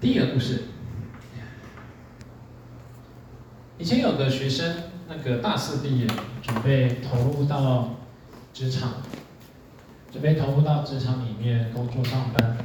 [0.00, 0.62] 第一个故事，
[3.76, 4.76] 以前有个学生，
[5.10, 6.06] 那个大四毕业，
[6.40, 7.96] 准备投入到
[8.54, 8.94] 职场，
[10.10, 12.56] 准备投入到职场里面工作上班。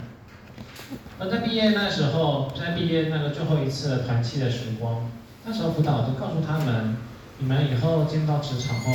[1.19, 5.11] 而在毕业那时候，在毕业那个最后一次团契的时光，
[5.43, 6.95] 那时候辅导就告诉他们，
[7.39, 8.93] 你们以后进到职场后，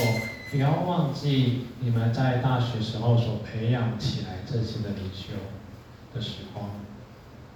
[0.51, 5.35] 不要忘记你们在大学时候所培养起来这些的领袖
[6.15, 6.71] 的时光。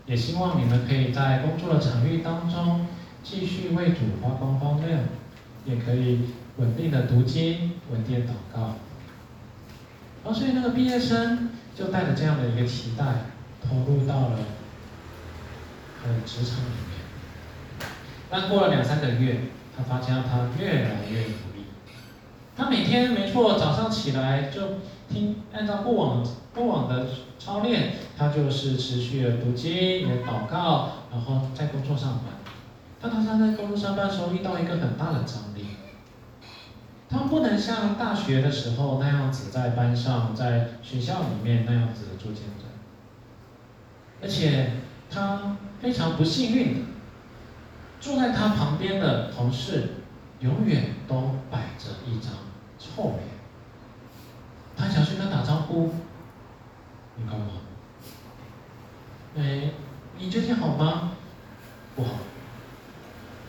[0.06, 2.86] 也希望你们可以在工作的场域当中，
[3.22, 5.00] 继续为主发光发亮，
[5.64, 8.76] 也可以稳定的读经、稳定祷告。
[10.24, 13.04] 然后，所以那个毕业生就带着这样的一个期待。
[13.66, 14.38] 投入到了
[16.02, 17.88] 他的职场里面，
[18.28, 19.40] 但过了两三个月，
[19.74, 21.64] 他发现他越来越努力。
[22.54, 26.22] 他每天没错，早上起来就听按照过往
[26.54, 27.06] 过往的
[27.38, 32.26] 操练，他就是持续的读经、也祷告，然后在工作上班。
[33.00, 35.66] 但他他在工作上班的时候遇到一个很大的张力，
[37.08, 42.68] 他不能像大学的时候那样子在班上、在学校里面那样子做见证。
[44.22, 44.70] 而且
[45.10, 46.80] 他非常不幸运的，
[48.00, 49.96] 坐在他旁边的同事
[50.40, 52.32] 永远都摆着一张
[52.78, 53.34] 臭脸。
[54.76, 55.92] 他想去跟他打招呼，
[57.16, 57.46] 你干嘛？
[59.36, 59.70] 哎，
[60.18, 61.12] 你最近好吗？
[61.94, 62.10] 不好，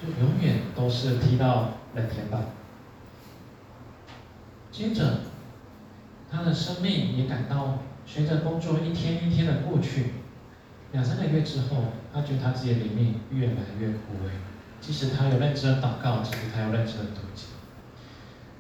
[0.02, 2.46] 就永远都是踢到冷天板。
[4.72, 5.22] 接着，
[6.32, 10.14] 他的生命也感到随着工作一天一天的过去。
[10.92, 14.30] 两三个月之后，他觉得他自己的灵命越来越枯萎。
[14.80, 17.48] 即使他有认真的祷告，即使他有认真的读经。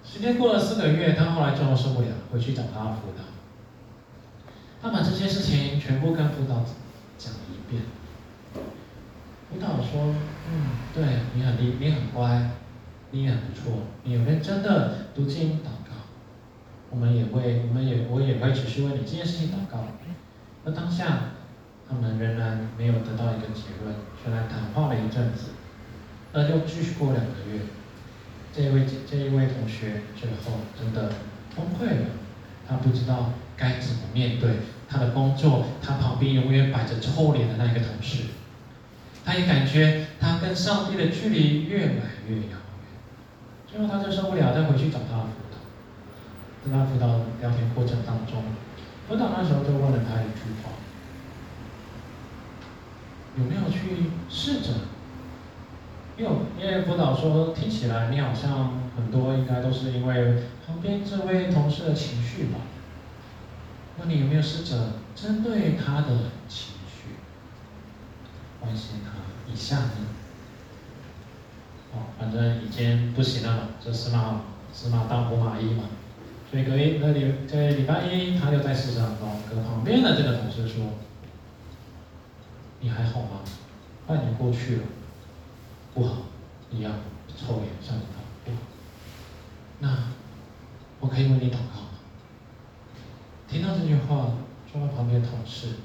[0.03, 3.23] 时间过了四个月，他后来最后受不了，回去找他的辅导。
[4.86, 6.64] 他把这些事情全部跟辅导
[7.17, 7.81] 讲一遍。
[8.53, 10.14] 辅导说
[10.47, 12.52] ：“嗯，对，你很厉，你很乖，
[13.09, 16.06] 你也很不错，你有认真的读经祷告。
[16.91, 19.88] 我们也会，我们也，我也会持续为你这件事情祷告。
[20.66, 21.31] 而当下。”
[21.88, 25.50] 他们仍然没有得到一个结论，虽然谈话了一阵子，
[26.34, 27.62] 那就继续过两个月。
[28.51, 31.13] 这一位这一位同学最后真的
[31.56, 32.07] 崩溃了，
[32.68, 34.50] 他不知道该怎么面对
[34.88, 38.23] 他的工作，他旁边永远摆着臭脸的那一个同事，
[39.23, 41.94] 他也感觉他跟上帝的距离越来
[42.28, 42.57] 越遥远。
[43.68, 45.57] 最后他就受不了，再回去找他的辅导。
[46.63, 47.07] 跟他辅导
[47.41, 48.44] 聊天过程当中，
[49.07, 50.72] 辅导那时候就问了他一句话。
[53.38, 54.69] 有没有去试着？
[56.18, 62.59] 因为因为辅导说，听起来你好像很多应该都是因为旁边这位同事的情绪吧？
[63.97, 67.16] 那你有没有试着针对他的情绪
[68.59, 69.91] 关心他一下呢？
[71.94, 74.41] 哦，反正已经不行了嘛，这死马
[74.73, 75.83] 死马当活马医嘛。
[76.51, 80.85] 所以隔一那礼在礼拜一，他就在市场中跟旁边的这个同事说。
[82.81, 83.39] 你还好吗？
[84.06, 84.83] 半年过去了，
[85.95, 86.17] 不好，
[86.69, 86.91] 一样
[87.35, 88.57] 臭脸向着他，不好。
[89.79, 90.09] 那
[91.00, 91.84] 我可以为你祷告？
[93.56, 94.34] 听到这句话，
[94.70, 95.76] 坐在旁边的同事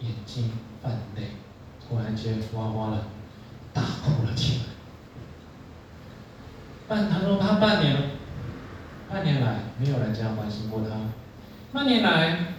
[0.00, 0.50] 眼睛
[0.82, 1.28] 泛泪，
[1.80, 3.04] 突然间哇哇的
[3.72, 4.64] 大哭了起来。
[6.88, 8.10] 半他说他半年，
[9.08, 10.96] 半年来没有人这样关心过他，
[11.72, 12.54] 半年来。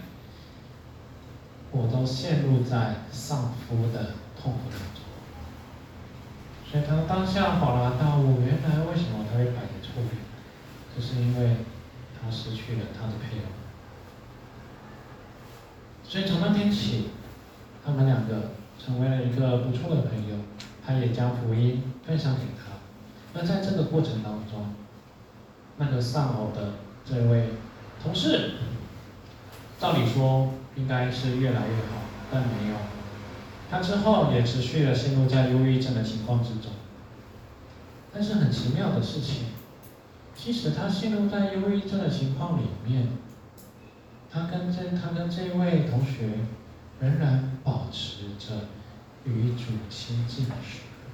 [1.72, 5.04] 我都陷入在丧夫的痛苦当中，
[6.66, 10.16] 所以他当下恍然大悟，原来为什么他会摆着臭脸，
[10.96, 11.58] 就是因为
[12.18, 13.59] 他失去了他的配偶。
[16.10, 17.10] 所以从那天起，
[17.86, 18.50] 他们两个
[18.84, 20.34] 成为了一个不错的朋友，
[20.84, 22.72] 他也将福音分享给他。
[23.32, 24.74] 那在这个过程当中，
[25.76, 26.72] 那个丧偶的
[27.04, 27.50] 这位
[28.02, 28.54] 同事，
[29.78, 30.50] 照理说。
[30.76, 32.00] 应该是越来越好，
[32.30, 32.76] 但没有。
[33.68, 36.70] 他之后也持续的陷入在忧郁症的情况之中。
[38.14, 39.46] 但是很奇妙的事情，
[40.34, 43.08] 即使他陷入在忧郁症的情况里面，
[44.32, 46.28] 他跟这他跟这位同学
[47.00, 48.68] 仍然保持着
[49.24, 51.10] 与主亲近的时刻。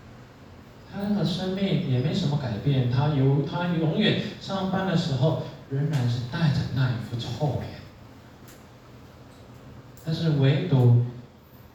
[0.92, 7.80] 他的生命也没什么改变，他有他永远上班的时候仍然是带着那一副臭脸。
[10.04, 11.04] 但是唯独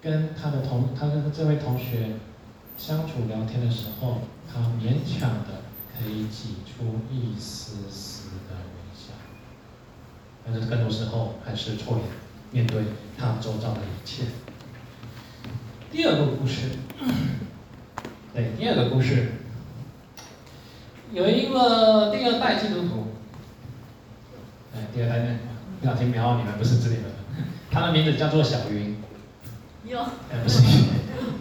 [0.01, 2.13] 跟他的同，他跟这位同学
[2.77, 4.21] 相处聊天的时候，
[4.51, 8.20] 他勉强的可以挤出一丝丝。
[10.51, 12.05] 但是更多时候还是错眼
[12.51, 12.83] 面对
[13.17, 14.23] 他周遭的一切。
[15.91, 16.69] 第二个故事，
[18.33, 19.31] 对，第二个故事，
[21.11, 23.07] 有一个第二代基督徒，
[24.75, 25.39] 哎，第二代呢，
[25.79, 27.03] 不小心瞄你们不是这里的，
[27.69, 28.97] 他的名字叫做小云。
[29.85, 29.99] 有。
[29.99, 30.87] 哎，不是你，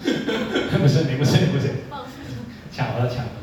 [0.79, 1.71] 不是你，不是你，不是。
[2.73, 3.40] 巧了，巧了。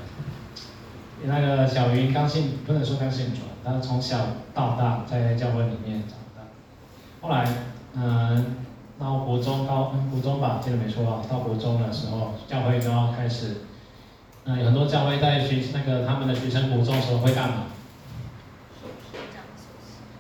[1.28, 4.18] 那个小云刚信，不能说刚信主，他是从小
[4.54, 6.42] 到大在教会里面长大，
[7.22, 7.46] 后来，
[7.96, 8.56] 嗯。
[9.00, 11.22] 到国中高，国中吧，记得没错啊。
[11.30, 13.58] 到国中的时候，教会就要开始，
[14.46, 17.56] 嗯，有很多教会在学那个他们的学生国中的时候会干嘛？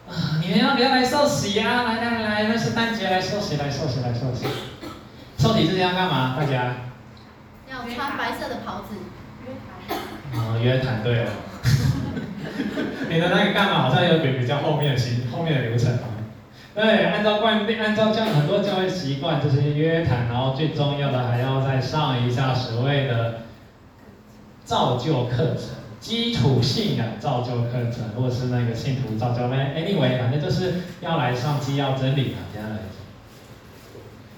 [0.07, 1.85] 啊，你们要不要来受洗呀？
[1.85, 4.45] 来来来，那是圣诞节来受洗，来受洗，来受洗。
[5.39, 6.35] 受洗之前要干嘛？
[6.37, 6.75] 大家？
[7.71, 8.93] 要穿白色的袍子。
[10.33, 11.31] 啊，约谈对了。
[13.09, 13.81] 你的那个干嘛？
[13.83, 15.97] 好像有比比较后面的行，后面的流程。
[16.75, 23.41] 对，按照惯例，按照这样很多教会习惯，就是约谈，然后最重要的还要再上一下所谓的
[24.63, 25.69] 造就课程，
[25.99, 32.77] 基础性的造就课程，或者是那个信徒造就，anyway，反正就是要来上基要真理嘛，这样来。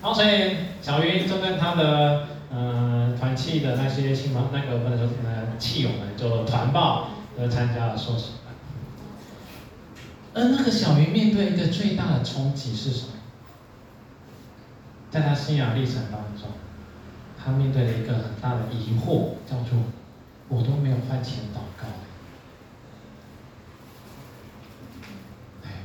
[0.02, 8.32] 然后所以小云就跟他的嗯团契的那些亲朋那个不能说呃契友们就团报，就参加了受洗。
[10.34, 13.14] 而那个小云面对一个最大的冲击是什么？
[15.12, 16.50] 在他信仰历程当中，
[17.38, 19.80] 他面对了一个很大的疑惑，叫做
[20.48, 21.88] “我都没有饭前祷告，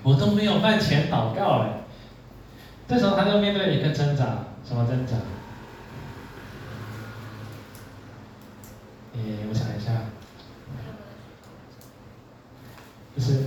[0.02, 1.84] 我都没有饭前祷告哎。”
[2.86, 5.14] 这时候他就面对了一个挣扎，什么挣扎？
[9.14, 9.92] 诶，我想一下，
[13.16, 13.46] 就是。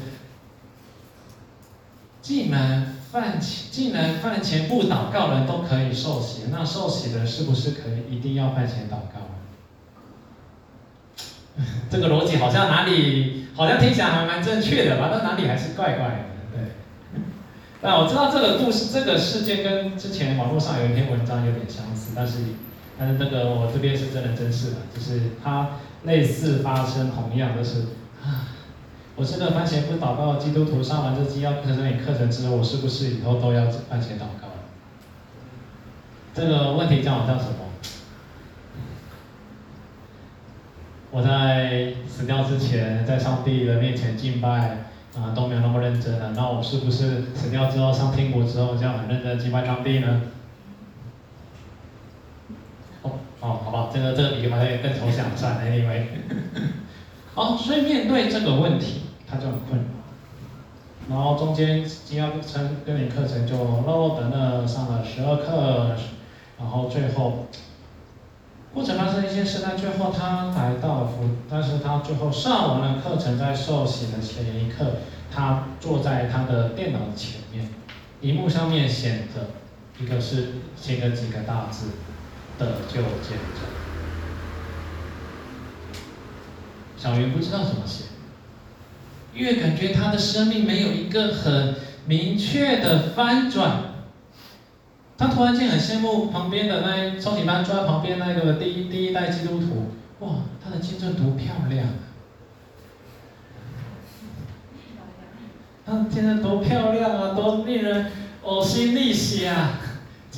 [2.20, 9.22] 既然饭前，既然饭前不祷告人都可以受洗，那受洗的是不是可以一定要饭前祷告？
[11.90, 15.08] 这个逻辑好像哪里好像听起来还蛮正确的吧？
[15.10, 16.60] 但哪里还是怪怪的，对。
[17.82, 22.40] 那我知道这个故事，这个事件跟之前网络上有一篇文章有点相似，但是
[23.00, 25.70] 但是这个我这边是真人真事的，就是它
[26.04, 27.86] 类似发生同样的事。
[29.16, 34.48] 我是个饭前不祷告基督徒，上完这基要课程里课程之后，我是不是以后都要番茄祷告？
[36.34, 37.66] 这个问题叫我叫什么？
[41.10, 44.86] 我在死掉之前，在上帝的面前敬拜
[45.16, 46.34] 啊，都没有那么认真了。
[46.36, 50.22] 那我是不是死掉之后上天国之后，就要很认真的敬拜上帝呢？
[53.48, 56.04] 哦，好吧，这个这个比喻好像更抽象，算了，anyway。
[57.34, 59.04] 好，所以面对这个问题。
[59.30, 65.98] 他就很困扰，然后中间基要课程跟你课程就漏漏等了上了十二课，
[66.58, 67.46] 然后最后
[68.74, 75.00] 过程发生一些事，但最后他来到福，但是他最后上完了课程，在受洗的前一刻，
[75.30, 77.68] 他坐在他的电脑前面，
[78.22, 79.50] 荧幕上面显着
[80.02, 81.88] 一个是写个几个大字
[82.58, 83.68] 的就见证，
[86.98, 88.06] 小云不知道怎么写。
[89.34, 91.76] 越感觉他的生命没有一个很
[92.08, 93.94] 明确的翻转，
[95.16, 101.88] 他突然间很羡慕旁边的那超级班坐在旁边那个第一第一代基督徒，哇，他的见证多漂亮，
[105.86, 108.12] 他的见证多漂亮啊，多令人
[108.44, 109.74] 呕心沥血啊，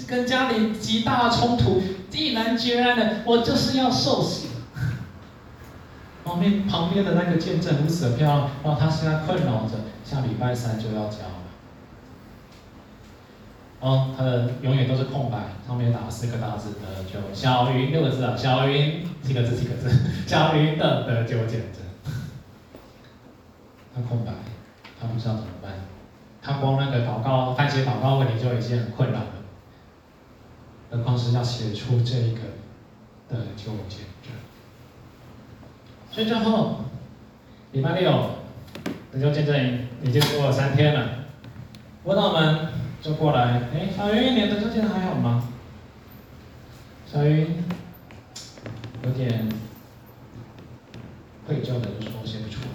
[0.05, 4.49] 跟家里极大冲突，毅然决然的，我就是要受洗。
[6.25, 11.35] 旁边旁边的那个见证如此的漂亮，然后他现在困扰着，下礼拜三就要交了。
[13.81, 19.89] 哦，他的永远都是空白，上面打四个大字的就小云六个字啊，小云几个字几个字，
[20.27, 21.81] 小云的得救见证。
[23.95, 24.31] 他空白，
[24.99, 25.71] 他不知道怎么办，
[26.41, 29.25] 他光那个祷告，番茄祷告问题就已经很困扰了，
[30.89, 32.41] 何况是要写出这一个
[33.29, 34.33] 的救见证。
[36.11, 36.85] 所以最后，
[37.71, 38.31] 礼拜六，
[39.11, 41.25] 得救见证已经过了三天了。
[42.03, 42.69] 辅导们
[43.01, 45.47] 就过来，哎，小云，你的救见还好吗？
[47.11, 47.63] 小云
[49.03, 49.49] 有点
[51.47, 52.69] 愧疚的就说：“写不出来。”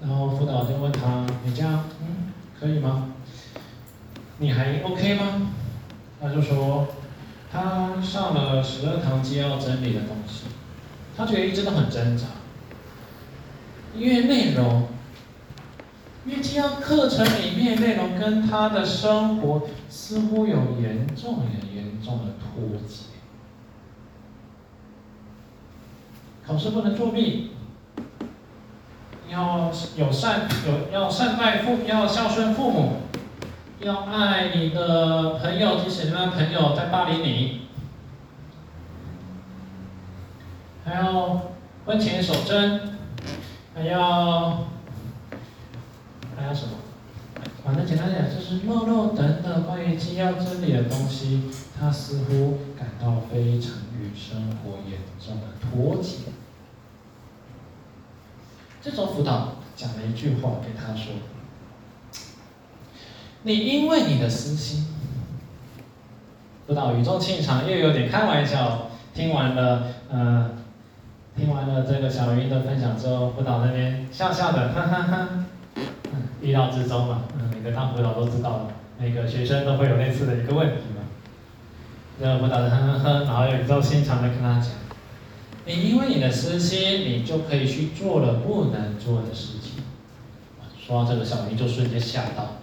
[0.00, 3.12] 然后辅导就问他：“你这样，嗯，可以吗？
[4.38, 5.52] 你还 OK 吗？”
[6.20, 6.88] 他就说
[7.52, 10.44] ：“他上了十二堂基要真理的东西。”
[11.16, 12.26] 他觉得一直都很挣扎，
[13.96, 14.88] 因为内容，
[16.26, 23.04] 因为基要课程里面内容跟他的生活似乎有严重、有严重的脱节。
[26.46, 27.52] 考试不能作弊，
[29.30, 32.96] 要有善有要善待父，要孝顺父母，
[33.80, 37.62] 要爱你的朋友，即使那朋友在霸凌你，
[40.84, 41.42] 还要
[41.84, 42.80] 婚前守贞，
[43.74, 44.66] 还要
[46.36, 46.72] 还要什么？
[47.64, 56.32] 反正简单点，就是诺诺等等关于机要真理的东西，他似乎感到非常与生活严重的脱节。
[58.80, 61.12] 这种辅导讲了一句话给他说
[63.46, 64.84] ：“你因为你的私心，
[66.66, 68.88] 辅导语重心长又有点开玩笑。
[69.14, 70.50] 听完了，呃，
[71.36, 75.28] 听完了这个小云的分享之后，辅导那边笑笑的， 哈哈哈，
[76.42, 77.22] 意料之中嘛。
[77.38, 78.66] 嗯，每个当辅导都知道了，
[78.98, 81.04] 每个学生都会有类似的一个问题嘛。
[82.18, 84.70] 这个辅导的呵呵呵，然后语重心长的跟他讲。”
[85.66, 89.84] 你因为你的私心，你就可以去做了不能做的事情。
[90.84, 92.56] 说到这个，小明就瞬间吓到，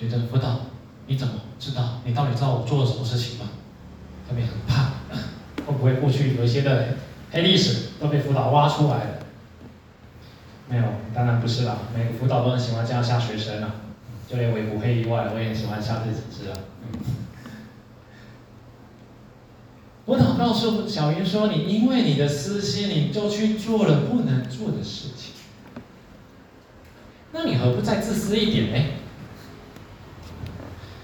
[0.00, 0.60] 觉得辅导，
[1.06, 2.00] 你怎么知道？
[2.06, 3.50] 你到底知道我做了什么事情吗？
[4.26, 4.92] 特别很怕，
[5.66, 6.96] 会不会过去有一些的
[7.30, 9.18] 黑历史都被辅导挖出来了？
[10.70, 11.76] 没有，当然不是啦。
[11.94, 13.74] 每个辅导都很喜欢这样吓学生啊，
[14.26, 16.56] 就连我不会意外，我也很喜欢吓自己知啊。
[20.06, 25.34] 辅导告诉小云说：“你因为你的私心，你就去做了不能做的事情。
[27.32, 28.78] 那你何不再自私一点呢？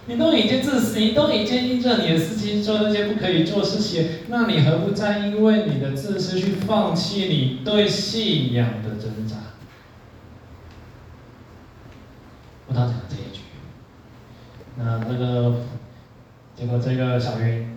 [0.07, 9.37] 你都已经自私，你都已经因着你的私心做那些不可以做的事情，那你何不再因为你的自私去放弃你对信仰的挣扎？”
[12.67, 13.43] 辅导讲这一句，
[14.77, 15.57] 那这个
[16.57, 17.73] 结果这个小云。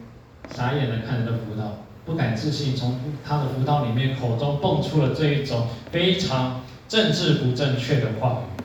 [0.51, 8.63] 傻眼的看着辅导，不敢置信，从他的辅导里面口中蹦出了这一种非常政治不正确的话语。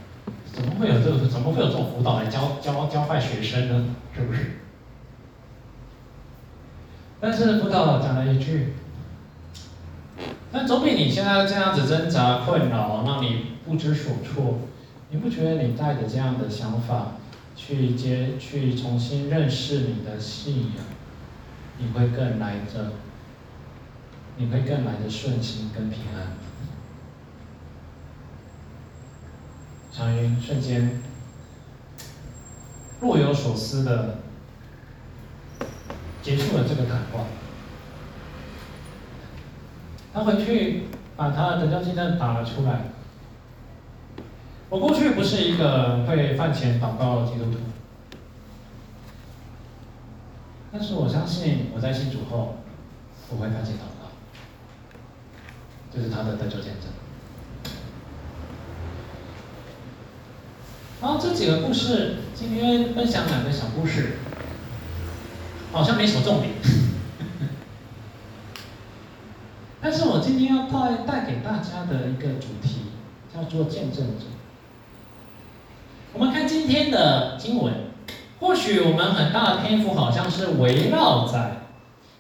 [0.54, 1.26] 怎么会有这个？
[1.28, 3.94] 怎么会有这种辅导来教教教坏学生呢？
[4.14, 4.58] 是不是？
[7.20, 8.75] 但是辅导讲了一句
[10.52, 14.61] ：“但总比你现在这样子挣扎困扰，让你不知所措。
[15.11, 17.12] 你不觉得你带着这样的想法
[17.56, 20.84] 去接去重新认识你的信仰？”
[21.78, 22.92] 你会更来的，
[24.37, 26.44] 你会更来的顺心跟平安。
[29.97, 31.01] 常云瞬间
[33.01, 34.19] 若有所思的
[36.21, 37.27] 结束了这个谈话。
[40.13, 42.87] 他回去把他的得救记证打了出来。
[44.69, 47.59] 我过去不是一个会饭前祷告的基督徒。
[50.73, 52.57] 但是我相信，我在信主后，
[53.31, 54.11] 我会发现祷告，
[55.93, 56.91] 这、是他的得救见证。
[61.04, 64.16] 好，这几个故事，今天分享两个小故事，
[65.70, 66.52] 好像没什么重点。
[69.82, 72.87] 但是我今天要带带给大家的一个主题，
[73.34, 74.25] 叫做见证者。
[76.14, 77.75] 我们看今天的经文。
[78.40, 81.64] 或许我们很大的篇幅好像是围绕在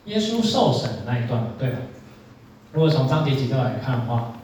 [0.04, 1.78] 耶稣受审的那一段，对吧？
[2.72, 4.34] 如果从章节几个来看的话，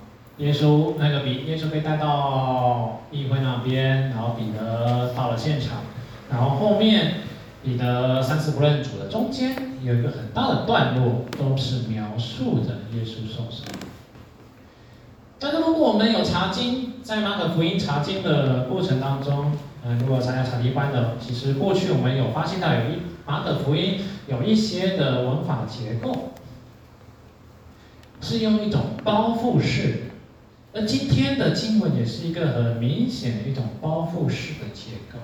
[0.41, 5.83] 耶稣那个比耶稣被带到议会那边，然后彼得到了现场，
[6.31, 7.17] 然后后面
[7.63, 13.67] 彼得三次不认主的中间有一个很大的段落，都是描述着耶稣受审。
[15.39, 19.53] 但是如果我们有查经，在马可福音查经的过程当中，
[19.85, 26.31] 嗯，如果参加查经班的，其实过去我们有发现到有一马可福音有一些的文法结构，
[28.23, 30.10] 是用一种包覆式，
[30.73, 35.19] 而今天的经文也是一个很明显的一种包覆式的结构。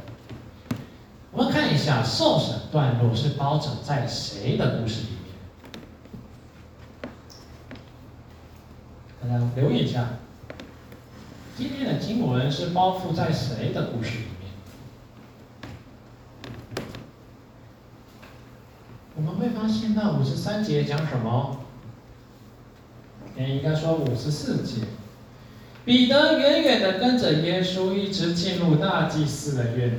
[1.30, 5.34] 我们看一下受审段落是包拯在谁的故事里面？
[9.22, 10.18] 大家留意一下，
[11.56, 14.50] 今天的经文是包覆在谁的故事里面？
[19.14, 21.58] 我们会发现到五十三节讲什么？
[23.36, 24.82] 也应该说五十四节。
[25.86, 29.98] 彼得远远的跟着耶稣，一直进入大祭司的院里，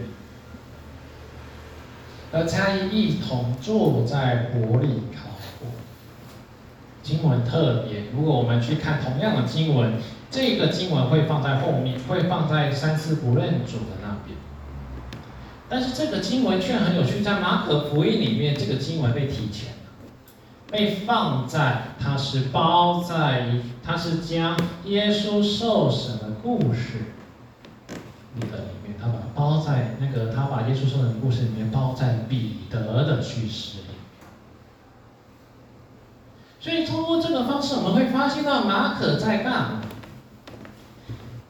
[2.29, 5.67] 和他一同坐在火里烤火。
[7.01, 9.93] 经文特别，如果我们去看同样的经文，
[10.29, 14.37] 这个经文会放在后面，会放在三次不认主的那边。
[15.69, 19.75] 但是这个经文却很有趣，在马可福音里面，这个经文被提前，
[20.69, 27.13] 被放在它是包在，它是将耶稣受审的故事
[28.35, 33.83] 里的里面，他把它包在那个他把耶稣受审的故事里面包在彼得的叙事里。
[36.59, 39.81] 所以通过这个方式，我们会发现到马可在干嘛？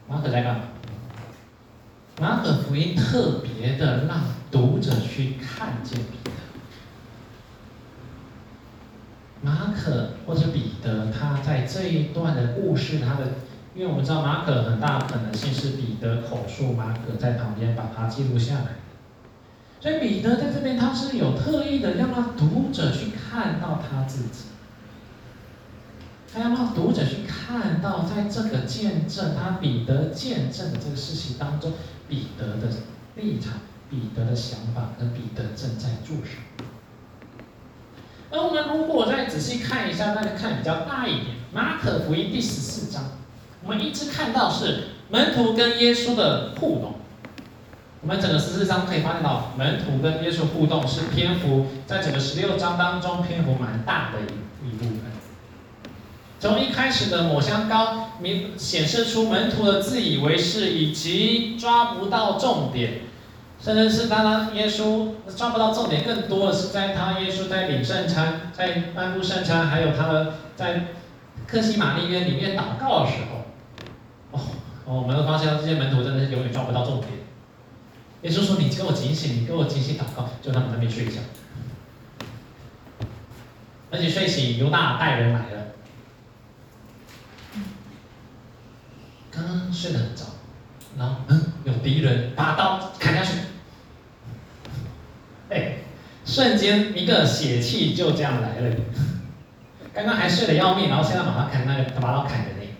[0.08, 0.60] 马可在干嘛？
[2.20, 4.20] 马可福音特别的让
[4.50, 6.30] 读者去看见彼得。
[9.40, 13.24] 马可或者彼得，他在这一段的故事，他的，
[13.74, 18.76] 因为我们知道马可很大可能性是彼得口述，马可在旁边把它记录下来。
[19.80, 24.46] 所以彼得在这边，他是有特意的让他读者去看到他自己。
[26.34, 31.72] 他要让读者去看到，在这个见证他彼得见证的这个事情当中，
[32.08, 32.68] 彼得的
[33.14, 33.54] 立场、
[33.88, 36.57] 彼得的想法跟彼得正在做什么。
[38.30, 43.04] 而我们如果再仔细看一下，大家看比较大一点，《马可福音》第十四章，
[43.64, 46.94] 我们一直看到是门徒跟耶稣的互动。
[48.00, 55.00] 我们整个十四章可以发现到，门徒跟耶稣互动是篇幅在整个十六章当中篇幅蛮大的一一部分。
[56.38, 63.00] 从一开始的抹香膏，明显示出门徒的自以为是以及抓不到重点，
[63.60, 70.86] 甚至是当他耶稣抓不到重点，更多的是在他耶稣在领圣餐、在颁布圣餐，还有他的在
[71.46, 73.44] 客西马尼园里面祷告的时候，
[74.32, 74.40] 哦，
[74.84, 77.10] 我们都发现这些门徒真的是永远抓不到重点。
[78.22, 81.20] 耶稣说：“你给我警醒，你给我警醒祷告。”就他们还没睡觉，
[83.90, 85.66] 而且睡醒，犹大带人来了。
[89.30, 90.24] 刚刚睡得很早，
[90.98, 93.38] 然后嗯，有敌人把刀砍下去，
[95.48, 95.76] 哎，
[96.24, 98.76] 瞬间一个血气就这样来了。
[99.94, 102.74] 刚刚还睡得要命，然后现在马上砍那个把刀砍人嘞。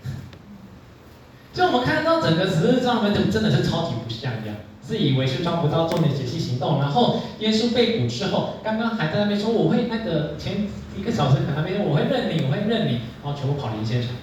[1.52, 6.80] 就我们看到整个十字上面，就真的是超级不像样，自以为是抓不到重点，血气行动。
[6.80, 14.10] 然后耶稣被捕之后，刚刚还在那边说我会那个前一个小时可能那边我会认你，我会认你，然后全部跑离现场。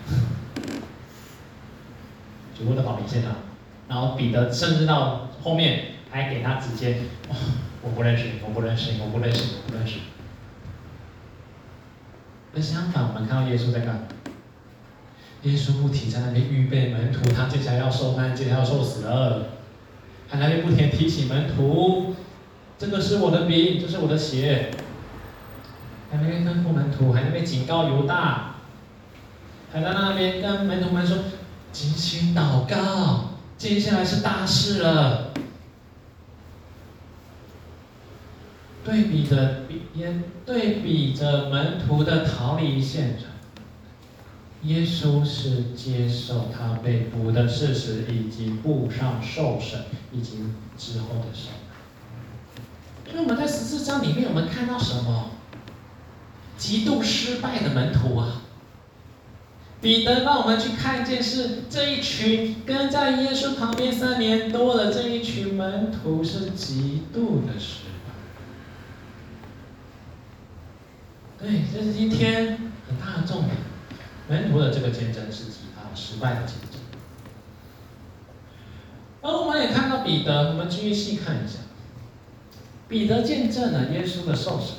[2.58, 3.34] 全部都跑离现场，
[3.88, 6.98] 然后彼得甚至到后面还给他直接，
[7.84, 10.00] 我不认识你，我不认识你，我不认识你，我不认识。
[12.56, 14.02] 而相反，我们看到耶稣在干嘛？
[15.44, 19.50] 耶稣不停在那边预备门徒，他接下来要受难，接下来要受死了。
[20.28, 22.16] 他那边不停提醒门徒，
[22.80, 24.72] 这个是我的饼，这是我的血。
[26.10, 28.56] 还在那边吩咐门徒，还在那边警告犹大，
[29.72, 31.18] 还在那边跟门徒们说。
[31.76, 35.34] 进行祷告，接下来是大事了。
[38.84, 43.28] 对比着比耶，对比着门徒的逃离现场，
[44.64, 50.38] 耶稣是接受他被捕的事实，以及步上受审，以及
[50.78, 53.12] 之后的审判。
[53.12, 55.32] 所以我们在十四章里面，我们看到什么？
[56.58, 58.44] 极度失败的门徒啊！
[59.82, 68.12] 彼得让我们去看见，是这一群跟在耶稣旁边三年多的这一群门徒是极度的失败。
[71.38, 72.58] 对，这是今天
[72.88, 73.58] 很大的重点。
[74.28, 76.80] 门徒的这个见证是极大失败的见证。
[79.22, 81.60] 而我们也看到彼得，我们继续细看一下，
[82.88, 84.78] 彼得见证了耶稣的受审，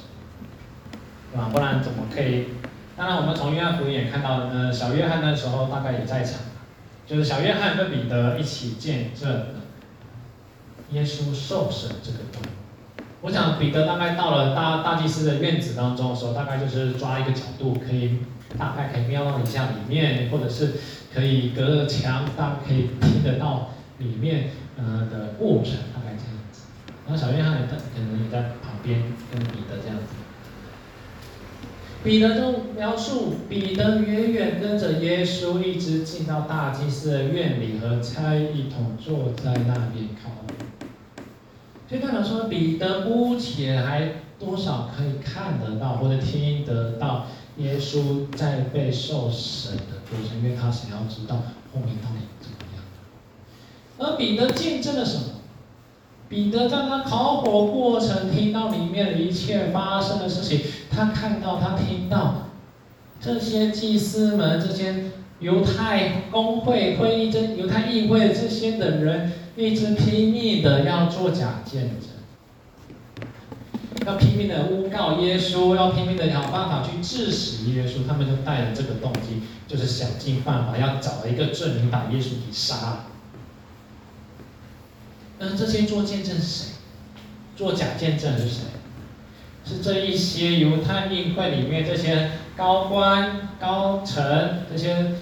[1.33, 1.49] 对吧？
[1.53, 2.47] 不然怎么可以？
[2.97, 4.73] 当然，我们从约翰福音也看到了呢。
[4.73, 6.41] 小约翰那时候大概也在场，
[7.07, 9.49] 就是小约翰跟彼得一起见证
[10.93, 12.19] 耶稣受审这个。
[13.21, 18.21] 我想彼得大概到了大大祭司的院子当中的时候，大概就是抓一个角度，可以
[18.59, 20.73] 大概可以瞄到一下里面，或者是
[21.13, 26.63] 可以隔着墙，大概可以听得到里面呃的过程，大概这样子。
[27.07, 30.26] 然后小约翰也在可能也在旁边跟彼得这样子。
[32.07, 40.31] 彼得就描述，彼得远远跟着耶稣，一直进到大祭司的院里，和差一同坐在那边靠。
[41.89, 51.35] 所以代表说，彼得目前还多少可以看得到或者听得到耶稣在被受审的过程，因为他想要知道
[51.75, 52.85] 后面到底怎么样。
[53.99, 55.25] 而彼得见证了什么？
[56.29, 60.61] 彼得在他烤火过程听到里面的一切发生的事情，
[60.97, 62.49] 他看到、他听到
[63.21, 73.29] 这些祭司们、这些犹太公会会议、这犹太议会这些的人，一直拼命的要做假见证，
[74.07, 78.07] 要拼命的诬告耶稣，要拼命的想办法去治死耶稣。
[78.09, 83.07] 他们就带着这个动机，就是想尽办法要找一个证明，把耶稣给杀了。
[85.39, 86.69] 那这些做见证是谁？
[87.55, 88.63] 做假见证是谁？
[89.67, 95.13] 是这一些犹太议会里面这些高官、高层、这些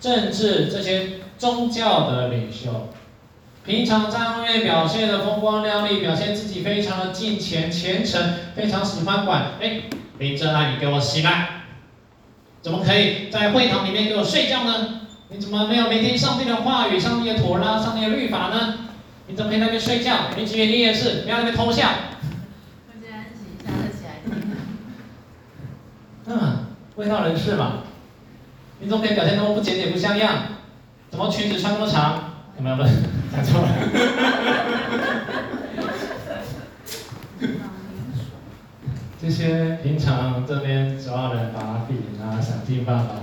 [0.00, 2.88] 政治、这些宗教的领袖。
[3.64, 9.52] 平常在外面表现的风光亮丽，表现自己非常的敬虔虔诚，非常喜欢管。
[9.60, 9.82] 哎，
[10.18, 11.48] 林正爱，你给我起来！
[12.62, 15.02] 怎么可以在会堂里面给我睡觉呢？
[15.28, 18.78] 你怎么没有聆听上帝的话语、上帝的妥拉、上帝的律法呢？
[19.28, 20.30] 你怎么可以在那边睡觉？
[20.36, 21.88] 林志远，你也是，不要在那边偷笑。
[22.88, 24.32] 我今天起下得起来听。
[26.32, 26.66] 嗯，
[26.96, 27.80] 卫道人士嘛，
[28.80, 30.34] 你怎么可以表现那么不检点、不像样？
[31.10, 32.32] 怎么裙子穿那么长？
[32.56, 32.88] 有没有问？
[33.30, 33.68] 讲错了。
[39.20, 43.14] 这些平常这边抓人把柄啊，想尽办法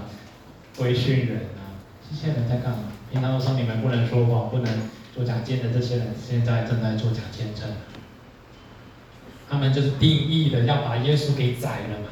[0.77, 2.77] 规训人啊，这些人在干嘛？
[3.11, 4.71] 平常都说你们不能说谎，不能
[5.15, 7.65] 做假见的这些人，现在正在做假见证。
[9.49, 12.05] 他们就是定义的要把耶稣给宰了嘛。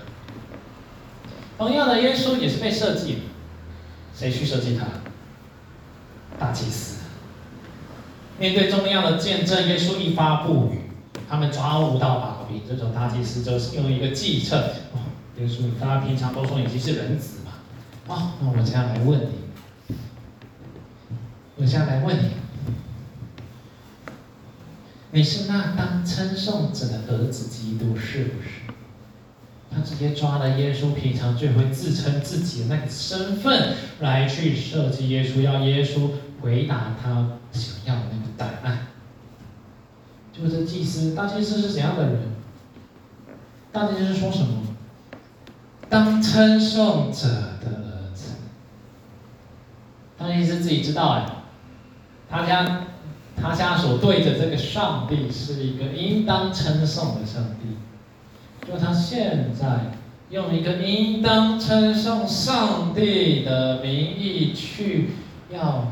[1.58, 3.20] 同样的，耶稣也是被设计的，
[4.16, 4.86] 谁去设计他？
[6.40, 6.98] 大祭司。
[8.40, 10.82] 面对重要的见证，耶稣一发不语，
[11.28, 12.62] 他们抓不到把柄。
[12.68, 14.76] 这种大祭司就是用一个计策。
[14.94, 15.00] 哦，
[15.40, 17.54] 耶稣，大家平常都说你是人子嘛。
[18.08, 19.96] 哦，那我现在来问你，
[21.56, 22.34] 我现在来问你，
[25.10, 28.57] 你是那当称颂者的儿子基督是不是？
[29.78, 36.10] 他直接抓了耶稣平常最会自称自己的那个身份来去设计耶稣，要耶稣
[36.42, 38.28] 回答他想要的那个。
[38.38, 38.86] 答案，
[40.32, 42.20] 就是祭司，大祭司是怎样的人？
[43.72, 44.76] 大祭司说什么？
[45.90, 48.34] 当称颂者的儿子。
[50.20, 51.26] 大祭司自己知道哎，
[52.30, 52.84] 他家
[53.36, 57.77] 他家所对着这个上帝是一个应当称颂的上帝，
[58.68, 59.94] 就他现在
[60.30, 65.12] 用一个应当称颂上帝的名义去
[65.50, 65.92] 要。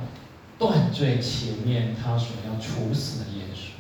[0.58, 3.72] 断罪前面他所要处死的耶稣，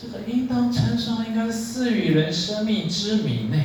[0.00, 3.62] 这个应当称颂应该赐予人生命之名呢。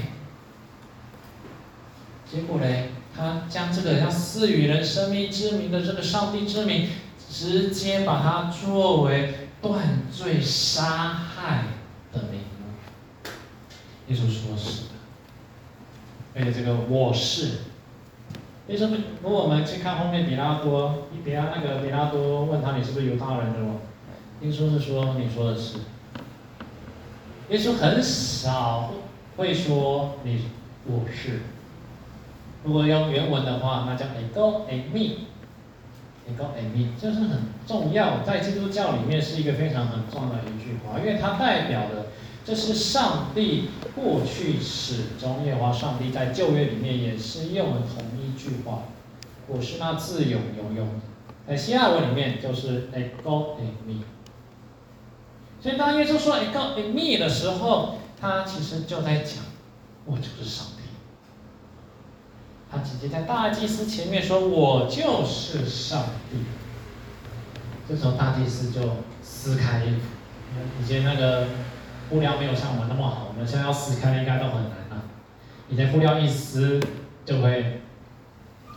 [2.29, 2.65] 结果呢，
[3.15, 6.89] 他将这个要赐予人生命之名的这个上帝之名，
[7.31, 11.63] 直接把它作为断罪杀害
[12.13, 13.29] 的名目。
[14.07, 14.89] 耶稣说是的，
[16.35, 17.59] 而且这个我是。
[18.67, 18.95] 为什么？
[19.21, 23.81] 如果我们去看后面，比拉多，比拉那个比拉多问他，你是不是犹太人的哦？
[24.41, 25.79] 耶稣是说，你说的是。
[27.49, 28.93] 耶稣很少
[29.35, 30.45] 会说你
[30.85, 31.41] 我是。
[32.63, 34.61] 如果用原文的话，那叫 “ego”，“
[34.93, 35.27] me”
[36.27, 42.07] eimi，ego eimi，这是很重要，在基督教里面是一个非常很重要的一句话，因为它代表的。
[42.45, 48.83] 这是上帝过去始终，耶和华上帝在旧约里面也是用了同一句话。
[49.47, 50.85] 我是那自有永有，
[51.47, 54.01] 在希腊文里面就是 ego eimi。
[55.61, 59.37] 所以当耶稣说 ego eimi 的时候，他其实就在讲，
[60.03, 60.72] 我就是上帝。
[62.73, 66.39] 他直接在大祭司前面说，我就是上帝。
[67.87, 68.81] 这时候大祭司就
[69.21, 70.01] 撕开衣服，
[70.81, 71.47] 以前那个。
[72.09, 75.07] 布料没有像我们那么好，我们现在要撕开应该都很难啊。
[75.67, 76.79] 以前布料一撕
[77.25, 77.81] 就会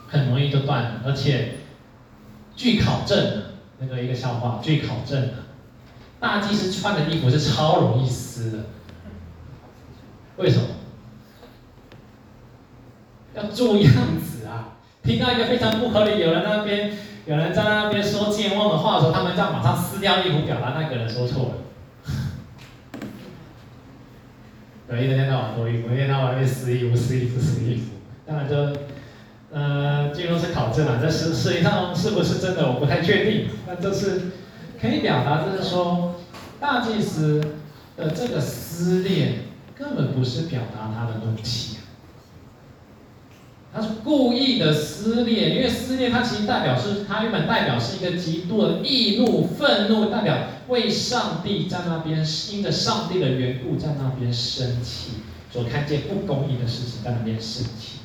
[0.09, 1.57] 很容易就断了，而且
[2.55, 3.43] 据考证啊，
[3.79, 5.53] 那个一个笑话，据考证啊，
[6.19, 8.59] 大祭司穿的衣服是超容易撕的。
[10.39, 10.67] 为什么？
[13.37, 14.79] 要做样子啊！
[15.03, 16.93] 听到一个非常不合理，有人那边
[17.27, 21.55] 有人在那边说健忘的话的时候，他们这样马上撕掉衣服，表达那个人说错了。
[24.89, 27.91] 对，一天到晚脱衣服，一天到晚被撕衣服、撕衣服、撕衣服。
[28.27, 28.57] 当然就，
[29.53, 33.49] 呃，最后是考证了，这实实际上是不是真的，我不太确定。
[33.67, 34.33] 那这是
[34.81, 36.15] 可以表达，就是说，
[36.59, 37.41] 大祭司
[37.97, 39.41] 的这个撕裂
[39.75, 41.76] 根本不是表达他的怒气，
[43.77, 50.35] 他是故意的撕裂，因为撕裂它其实代表是，它原本代表是一个极度的易怒、愤怒，代表。
[50.69, 55.19] 为上帝在那边，因着上帝的缘故在那边生气，
[55.53, 57.99] 所看见不公义的事情在那边生气。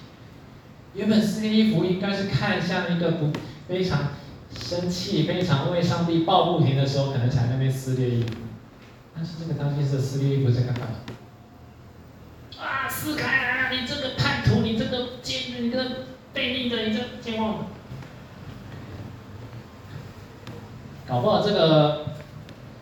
[0.93, 3.31] 原本撕裂衣服应该是看向一个不
[3.67, 4.09] 非常
[4.53, 8.27] 生气、非常为上帝抱不平的时候，可能才那边撕裂衣服。
[9.15, 10.87] 但是这个大祭司司利不在干嘛？
[12.59, 13.71] 啊，撕开啊！
[13.71, 15.89] 你这个叛徒，你这个奸，你这个
[16.33, 17.65] 悖逆的，你这健忘。
[21.07, 22.05] 搞不好这个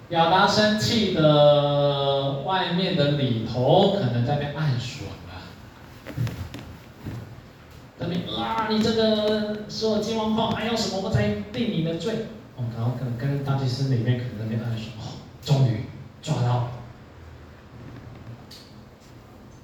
[0.10, 5.49] 亚达生气的外面的里头，可能在那边暗爽啊。
[7.97, 12.28] 那你啊，你这个说健忘况，还要什么我才定你的罪？
[12.56, 15.86] 哦，然后可能跟大祭司里面可能在那暗爽，哦，终于
[16.21, 16.71] 抓到了。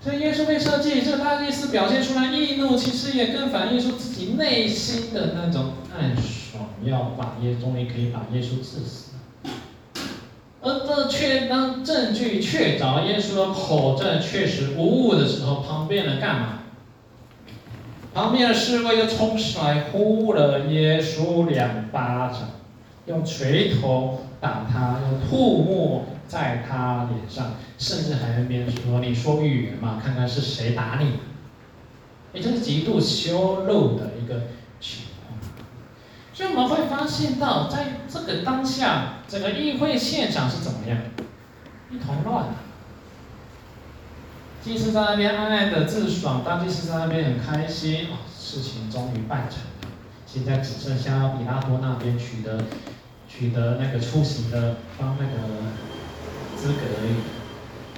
[0.05, 6.65] 所以耶稣被设计，这个大祭司表现出来易怒，其实也更反映出自己内心的那种暗爽。
[6.83, 9.13] 要把耶，终于可以把耶稣治死，
[10.61, 16.59] 而这却当证据确凿耶稣的口证确实无误的时候，旁边人干嘛？
[18.13, 22.51] 旁边的侍卫就冲上来呼了耶稣两巴掌，
[23.07, 31.19] 用锤头打他，用吐沫在他脸上，甚至还在那边说：“你说预言嘛，看看是谁打你。”
[32.33, 34.47] 也就是极度羞辱的一个
[34.81, 35.39] 情况。
[36.33, 40.97] 所以我们会发现到，在这个当下，整个议会现场是怎么样？
[41.89, 42.47] 一团乱。
[44.61, 49.95] 祭司在那边暗暗的自爽，当祭司在那边很开心，哦，事情终于办成了。
[50.25, 52.65] 现在只剩下比拉多那边取得
[53.29, 55.31] 取得那个出席的方那个
[56.55, 57.15] 资格而已。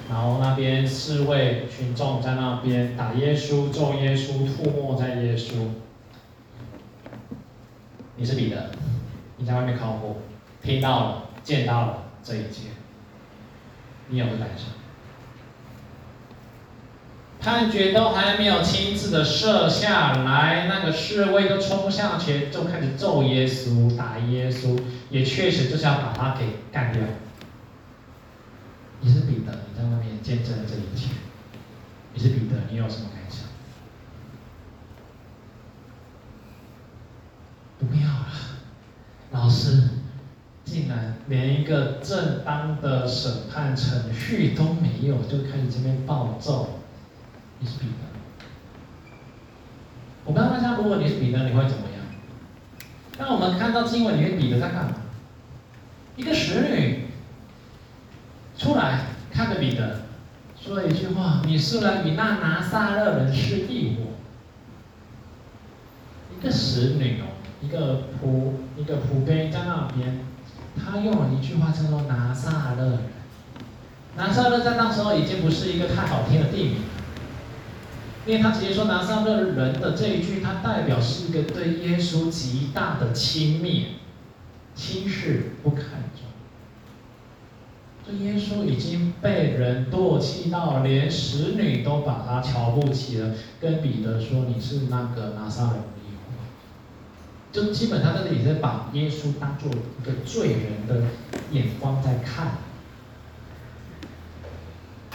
[0.10, 5.54] 然后那边侍卫群众在那边打耶稣、咒耶稣、吐沫在耶稣。
[8.16, 8.72] 你是彼得，
[9.38, 10.18] 你在外面考过，
[10.64, 12.70] 听到了，见到了这一切，
[14.08, 14.64] 你有没有感受？
[17.40, 24.80] 判决都还没有亲自的设下来，那个侍卫就冲向前，就开始揍耶稣、打耶稣，
[25.12, 27.02] 也确实就是要把他给干掉。
[29.02, 31.12] 你是彼得，你在外面见证了这一切，
[32.14, 33.48] 你是彼得，你有什么感想？
[37.80, 38.28] 不要了，
[39.32, 39.90] 老师，
[40.66, 46.80] 竟然连一个正当的审判程序都没有，就开始这边暴揍。
[47.60, 47.94] 你是彼得，
[50.26, 52.04] 我不知道大家，如果你是彼得，你会怎么样？
[53.18, 54.96] 当我们看到经文里面，彼得在干嘛？
[56.16, 57.07] 一个使女
[58.58, 60.02] 出来看着彼得，
[60.60, 64.04] 说了一句话：“你素来与那拿撒勒人是一伙。”
[66.38, 67.26] 一个使女哦。
[67.60, 70.20] 一个仆，一个仆婢在那边，
[70.78, 73.00] 他用了一句话叫做“拿撒勒人”。
[74.16, 76.76] 拿撒勒在那时候已经不是一个太好听的地名，
[78.28, 83.86] 因为他直接说“拿撒勒人”的这一句，它代表是一个对耶稣极大的轻蔑、
[84.76, 85.84] 轻视、不看
[86.16, 86.27] 重。
[88.08, 95.84] 这耶稣已经被人唾弃到，连使女都把他瞧不起了，跟彼得说：“你是那个拿撒勒人。”
[97.52, 101.08] 就基本上这里也是把耶稣当做一个罪人的
[101.52, 102.60] 眼光在看，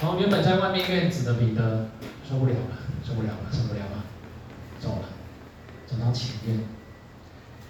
[0.00, 1.88] 然后原本在外面院子的彼得
[2.28, 2.76] 受不了了，
[3.06, 4.04] 受不了了，受不了了，
[4.80, 5.08] 走了，
[5.86, 6.58] 走到前院。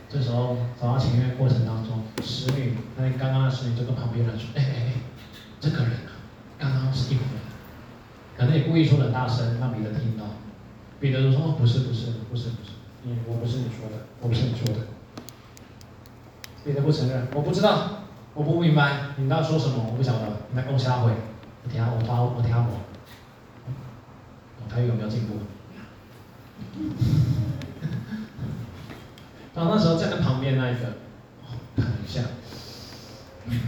[0.09, 4.93] 这时候走到前院过程当中，使女那刚刚的使女就跟旁边人说：“哎哎哎，
[5.63, 6.11] 这个人啊，
[6.59, 7.41] 刚刚是一伙人，
[8.37, 10.25] 可能也故意说的很大声，让彼得听到。”
[10.99, 12.73] 彼得就说：“不是不是不是不是。”
[13.05, 14.81] 你，我不是你说的，我不是你说的。
[16.65, 19.87] 彼得不承认，我不知道，我不明白，你们要说什么？
[19.91, 21.13] 我不晓得，你在跟我瞎回。
[21.65, 22.81] 我听我发，我听我。
[24.69, 25.39] 他有没有进步？
[29.55, 30.97] 然后那时候站在旁边那一个，
[31.77, 32.23] 看一下，
[33.47, 33.61] 嗯，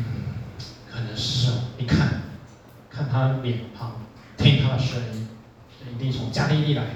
[0.95, 1.51] 可能是。
[1.77, 2.23] 你看，
[2.89, 4.01] 看他的脸庞，
[4.37, 5.29] 听他的声音，
[5.93, 6.91] 一定从加利利来的。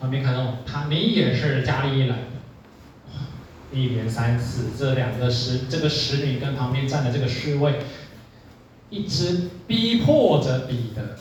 [0.00, 2.22] 旁边看到他，你也是加利利来的。
[3.72, 7.80] 一连三次，这两个使这个使女跟旁边站的这个侍卫，
[8.88, 11.18] 一直逼迫着彼得。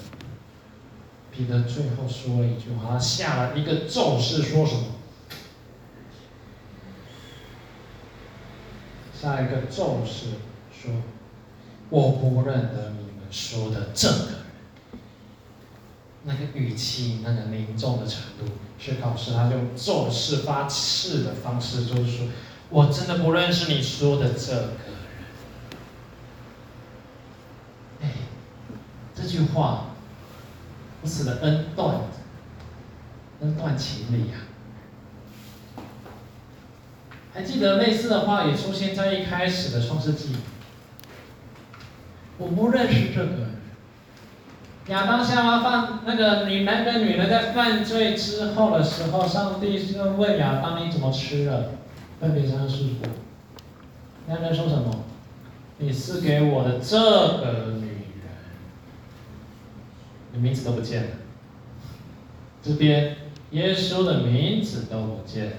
[1.31, 4.83] 彼得最后说了一句话，他下了一个咒誓，说什么？
[9.19, 10.27] 下一个咒誓
[10.83, 10.91] 说
[11.89, 14.33] ：“我不认得你们说的这个人。”
[16.25, 18.45] 那个语气，那个凝重的程度，
[18.79, 22.27] 是告诉他用咒誓发誓的方式，就是说，
[22.69, 24.69] 我真的不认识你说的这个人。
[28.03, 28.11] 哎，
[29.13, 29.87] 这句话，
[31.01, 32.01] 如此的恩断，
[33.41, 34.47] 恩断情理、啊。
[37.33, 40.35] 还记得类似的话也出现在一开始的创世纪。
[42.43, 43.49] 我不认识这个人。
[44.87, 51.71] 亚当夏娃犯那个女男跟女人在犯罪之后的时候，上帝就问亚当：你怎么吃了？
[52.19, 53.07] 分别三世果。
[54.27, 55.05] 男人说什么？
[55.77, 58.27] 你赐给我的这个女人，
[60.33, 61.09] 你名字都不见了。
[62.61, 63.15] 这边
[63.51, 65.51] 耶稣的名字都不见了。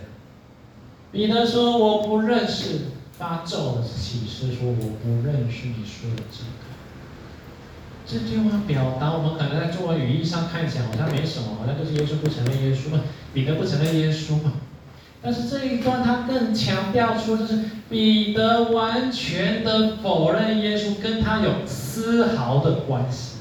[1.13, 2.81] 彼得说：我不认识。
[3.17, 6.43] 发咒的启示说：我不认识你说的这。
[8.07, 13.01] 这句话表达，我们可能在中文语义上看起来好像没什么，好像就是耶稣不承认耶稣嘛，
[13.33, 14.53] 彼得不承认耶稣嘛。
[15.23, 23.39] 但是这一段他更强调出，就是彼得完全的否认耶稣跟他有丝毫的关系。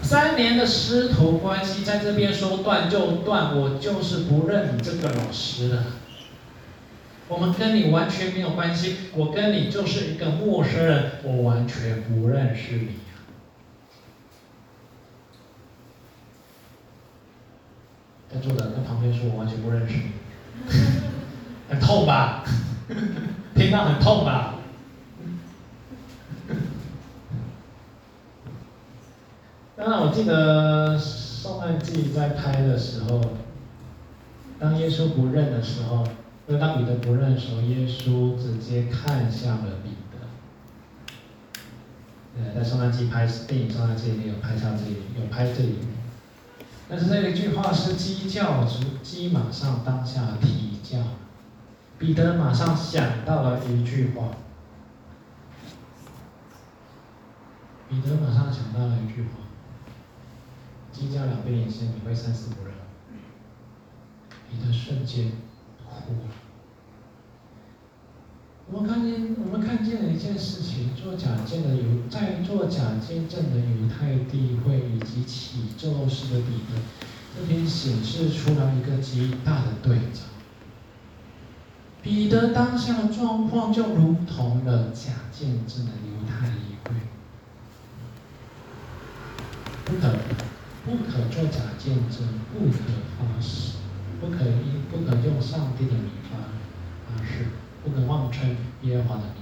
[0.00, 5.84] 三年的师徒关系在这边说断就断，我就是不认你这个老师了。
[7.26, 12.88] 我们跟你完全没有关系，我跟你就是一个陌生人，我完全不认识你。
[18.32, 20.02] 在坐的跟旁边说，我完全不认识你，
[21.68, 22.44] 很痛吧？
[23.54, 24.56] 听到很痛吧？
[29.76, 33.20] 当然，我记得《受难记》在拍的时候，
[34.58, 36.06] 当耶稣不认的时候，
[36.48, 40.18] 因为当彼得不认的时候，耶稣直接看向了彼得。
[42.54, 45.78] 在《受难记》拍电影《受难记》里有拍下这里，有拍这里。
[46.90, 48.64] 但是这一句话是鸡叫，
[49.02, 50.98] 鸡马上当下啼叫，
[51.98, 54.28] 彼得马上想到了一句话，
[57.90, 59.28] 彼得马上想到了一句话，
[60.90, 62.72] 鸡叫两遍以前你会三思不认，
[64.50, 65.32] 彼得瞬间
[65.84, 66.47] 哭了。
[68.70, 76.78] 我们看见，我们看见了一件事情：做假见的犹，在做假见证的犹太地会以及起咒式的彼得，
[77.34, 80.20] 这边显示出来一个极大的对照。
[82.02, 86.94] 彼得当下的状况就如同了假见证的犹太议会，
[89.86, 90.14] 不可
[90.84, 92.78] 不可做假见证，不可
[93.18, 93.78] 发誓，
[94.20, 96.36] 不可以不可用上帝的名发
[97.08, 97.46] 发誓。
[97.84, 99.32] 不能妄称耶和华的名。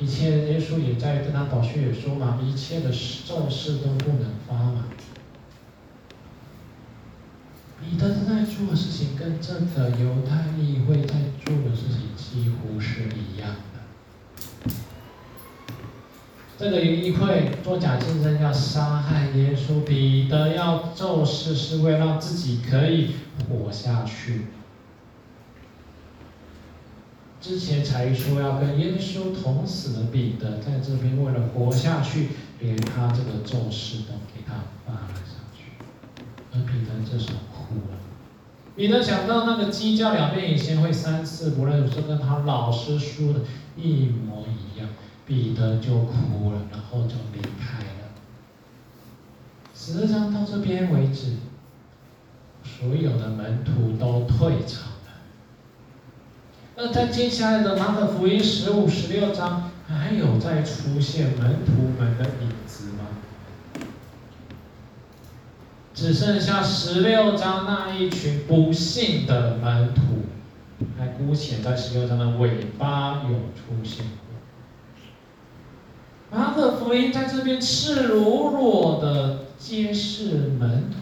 [0.00, 4.84] 一切耶稣也在跟他导师也说嘛，一切的咒誓都不能发嘛。
[7.80, 14.72] 彼得正在做的事情跟这个犹太议会在做的事情几乎是一样的。
[16.56, 23.14] 这个议会做假见证要杀害耶稣，彼得要咒誓是为了让自己可以
[23.48, 24.46] 活下去。
[27.48, 32.28] 之前才说要跟耶稣同死的彼得，在这边为了活下去，
[32.60, 34.52] 连他这个咒誓都给他
[34.84, 35.72] 发了下去。
[36.52, 37.96] 而彼得这时候哭了。
[38.76, 43.40] 彼得想到那个鸡叫两遍以前会三次不认，这跟他老师说的
[43.78, 44.86] 一模一样。
[45.26, 48.12] 彼得就哭了，然后就离开了。
[49.74, 51.36] 实际上到这边为止，
[52.62, 54.87] 所有的门徒都退场。
[56.80, 63.08] 那在接下来的马可福音十五、十六章，还有再出现门徒们的影子吗？
[65.92, 70.26] 只剩下十六章那一群不信的门徒，
[70.96, 74.06] 还姑且在十六章的尾巴有出现
[76.30, 76.38] 过。
[76.38, 80.98] 马可福音在这边赤裸裸的揭示门徒。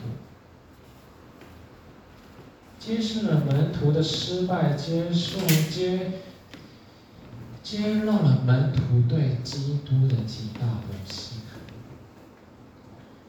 [2.87, 6.13] 揭示了门徒的失败，接受揭
[7.61, 11.41] 揭露了门徒对基督的极大不信。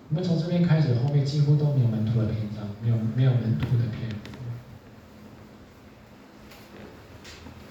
[0.09, 4.15] 我们从这边开始，后面几乎都没有门徒的篇章，没有没有门徒的篇。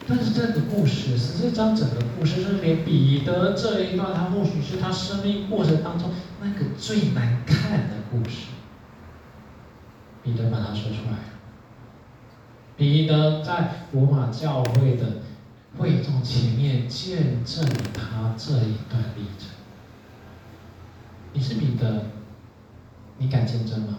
[0.09, 6.11] 但是这个故事，实际上整个故事是连彼得这一段，他或许是他生命过程当中
[6.43, 8.47] 那个最难看的故事，
[10.25, 11.36] 彼得把它说出来。
[12.77, 15.23] 彼得在罗马教会的
[15.79, 19.49] 会众前面见证了他这一段历程。
[21.33, 22.07] 你是彼得，
[23.19, 23.99] 你敢见证吗？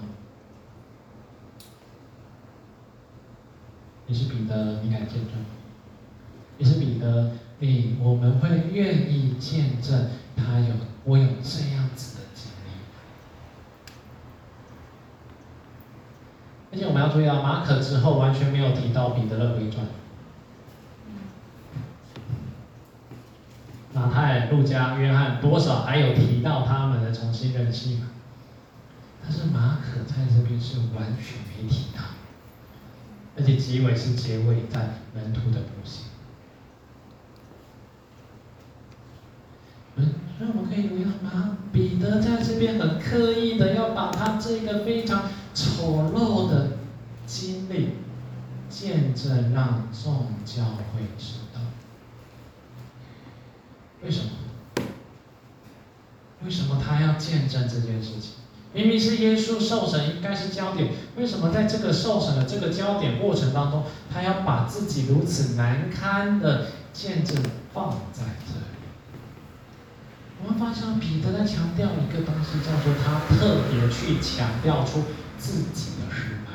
[4.06, 5.34] 你是彼得，你敢见证？
[6.58, 12.17] 你是彼得，你我们会愿意见证他有我有这样子。
[16.78, 19.84] 今天我们要注意啊，马可之后完全没有提到彼得的回传。
[23.92, 28.10] 马太、路加、约翰，多少还有提到他们的重新认识嘛？
[29.24, 32.04] 但是马可在这边是完全没提到，
[33.36, 36.07] 而且结尾是结尾在门徒的不幸。
[39.98, 41.58] 嗯，所以我们可以留意到吗？
[41.74, 45.24] 彼得在这边很刻意的要把他这个非常
[45.54, 46.78] 丑陋的
[47.26, 47.90] 经历
[48.70, 51.62] 见证，让众教会知道。
[54.04, 54.30] 为什么？
[56.46, 58.34] 为什么他要见证这件事情？
[58.74, 63.84] 明明是耶稣受审应该是焦点，为什么在这个受审的这个焦点过程当中，
[64.14, 67.38] 他要把自己如此难堪的见证
[67.74, 68.77] 放在这里？
[70.44, 75.04] 我们发现彼得在强调一个东西，叫做他特别去强调出
[75.38, 76.52] 自己的失败。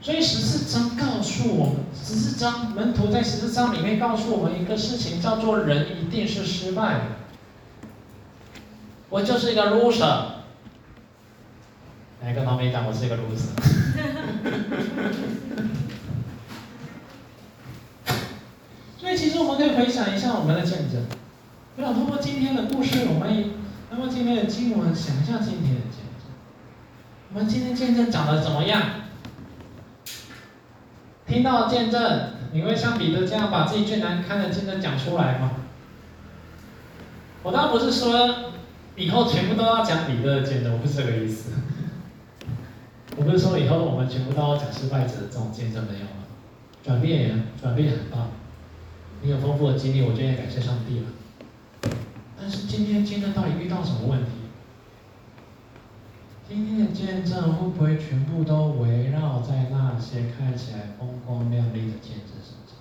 [0.00, 7.02] 所以十四章告诉我们，十四章门徒在十四章里面告诉我们一个事情，叫做人一定是失败的。
[9.08, 10.24] 我就是一个 loser。
[12.22, 13.54] 来跟旁边讲，我是一个 loser。
[18.98, 21.06] 所以其实我们可以回想一下我们的见证。
[21.76, 23.50] 我想通过今天的故事，我们
[23.90, 26.32] 通过今天的经文，想一下今天的见证。
[27.34, 28.82] 我们今天见证讲得怎么样？
[31.26, 35.50] 听到见证，你会像彼得这样把自己最难堪的见证讲出来吗？
[37.42, 38.52] 我倒不是说
[38.96, 41.50] 以后全部都要讲彼得的见证，我不是这个意思。
[43.18, 46.24] 我不是说以后我们全部都要讲失败者的这种见证，没有了。
[46.82, 48.30] 转变呀，转变很棒。
[49.20, 51.06] 你有丰富的经历，我就也感谢上帝了。
[52.38, 54.30] 但是今天见证到底遇到什么问题？
[56.48, 62.76] 今天的见证会不会全部都围绕在那些看起来风光亮丽的见证身上？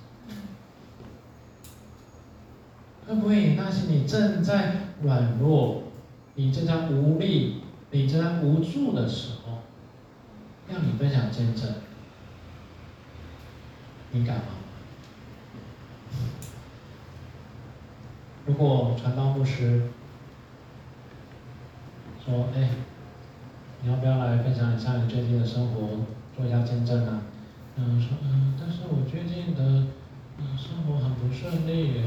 [3.08, 5.84] 会不会那些你正在软弱、
[6.36, 9.60] 你正在无力、你正在无助的时候，
[10.68, 11.76] 让你分享见证，
[14.12, 14.44] 你敢吗？
[18.46, 19.90] 如果传道牧师
[22.24, 22.70] 说：“哎，
[23.82, 27.22] 你要不要来分享一下你最近的生活，做一下见证啊？”
[27.78, 29.88] 嗯，说嗯，但是我最近的
[30.38, 32.04] 嗯生活很不顺利耶，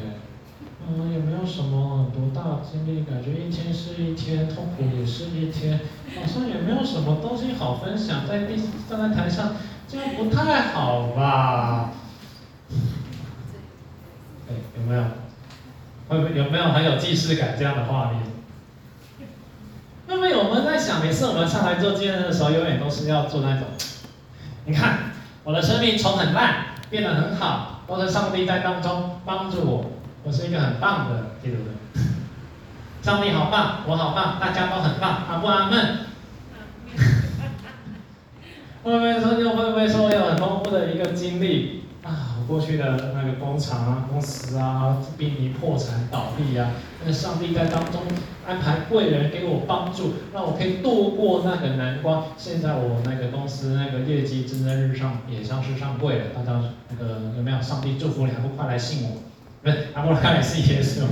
[0.87, 5.81] 嗯，也没有什么多大经历，感觉一天是一天，痛苦也是一天，
[6.15, 8.57] 好像也没有什么东西好分享，在第
[8.89, 9.57] 站在台上，
[9.89, 11.91] 这样不太好吧？
[14.49, 15.05] 哎，有没有？
[16.09, 18.23] 会不会有没有很有既视感这样的画面？
[20.07, 23.67] 那么我们在想，每次我们上台做见证的时候，永远都是要做那种，
[24.65, 25.13] 你看
[25.45, 29.91] 我的生命从很烂变得很好，都是上帝在当中帮助我，
[30.25, 32.01] 我是一个很棒的基督徒。
[33.05, 35.99] 上帝好棒，我好棒，大家都很棒，阿不阿门？
[38.83, 41.78] 会不会说又会不会说有很丰富的一个经历？
[42.49, 46.71] 过去的那个工厂啊、公司啊，濒临破产倒闭啊，
[47.05, 48.01] 那上帝在当中
[48.47, 52.23] 安排贵人给我帮助，让我可以度过那个难关。
[52.39, 56.25] 现在我那个公司那个业绩蒸蒸日上，也像是上柜了。
[56.35, 58.33] 大家那个有没有上帝祝福你？
[58.33, 59.21] 还不快来信我？
[59.63, 61.03] 不是，还不快来信耶稣？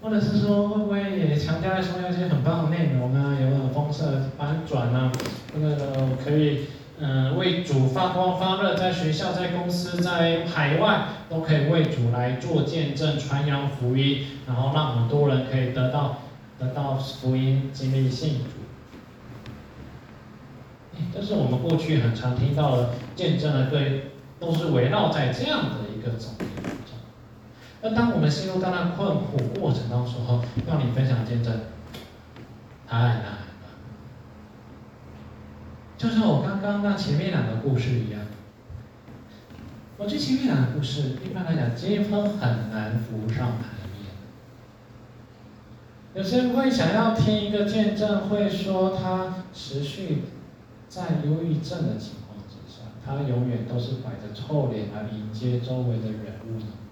[0.00, 3.36] 或者是说，会不会也强调说一些很棒的内容呢？
[3.38, 5.12] 有很丰盛的翻转啊？
[5.54, 6.68] 那个可以。
[7.06, 16.22] 嗯，为主发光发热，在学校、在公司、在海外，都可以为主来做见证、传扬福音，然后让很多人可以得到
[16.58, 18.46] 得到福音、经历信主。
[21.12, 26.96] 这是我们过去很常听到的见证的，对，都是围绕在这样的一个总结当中。
[27.82, 31.52] 那当我们陷入到那困苦过程当中后，要你分享见证，
[32.88, 33.43] 太难。
[36.04, 38.20] 就像我刚刚那前面两个故事一样，
[39.96, 44.12] 我这前面两个故事，一般来讲，结婚很难浮上台面。
[46.14, 50.24] 有些人会想要听一个见证，会说他持续
[50.90, 56.83] 在忧郁症的情况之下，他永远都是摆着臭脸来迎接周围的人物的。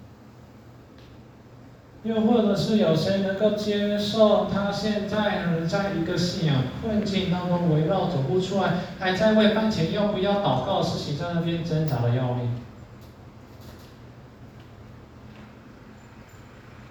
[2.04, 12.50] 又或者是有谁能够接受他现在还在一个信仰困境当中围绕走不出来，还在为饭前要不要祷告的事情在那边挣扎的要命？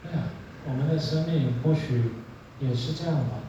[0.06, 0.24] 哎呀，
[0.66, 2.14] 我们的生命或许
[2.62, 3.40] 也是这样吧。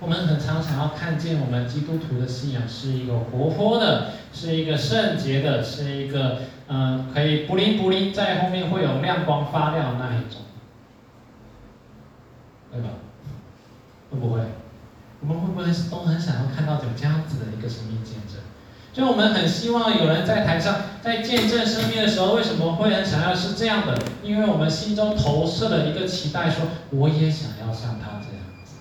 [0.00, 10.40] 我们很常想要看见我们基督徒的信仰是一个活泼的、是一个圣洁的，是一个嗯可以布灵布灵，在后面会有亮光发亮的那一种，
[12.72, 12.88] 对吧？
[14.10, 14.40] 会不会？
[15.20, 18.40] 我们会不会都很想要看到有这样子的一个生命见证？
[18.92, 23.96] 就我们很希望有人在台上在见证生命的时候，为什么会很想要是这样的？
[24.22, 28.74] 因为我们心中投射了一个期待，说我也想要像他这样子。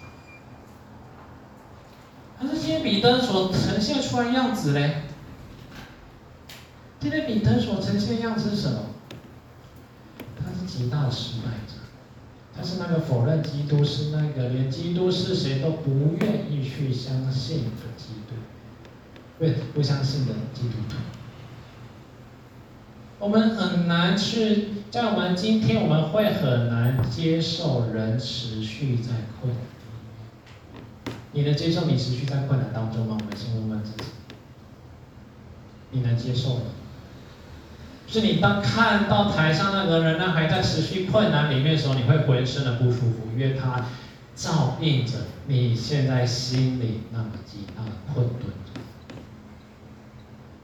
[2.40, 5.04] 可是这些彼得所呈现出来的样子嘞？
[7.02, 8.80] 今天彼得所呈现的样子是什么？
[10.38, 11.74] 他是极大的失败者。
[12.56, 18.36] 他是那个否认基督，是那个连基督是谁都不愿意去相信的基督，
[19.40, 20.96] 不不相信的基督徒。
[23.18, 31.16] 我们很难去，在我们今天，我们会很难接受人持续在困难。
[31.32, 33.18] 你能接受你持续在困难当中吗？
[33.20, 34.04] 我们先问问自己，
[35.90, 36.62] 你能接受吗？
[38.12, 43.86] 是你当看到台上那个人呢，还在持续困难里面的时候，你会浑身的不舒服，因为他
[44.36, 45.14] 照应着
[45.48, 48.52] 你现在心里那么极大的困顿。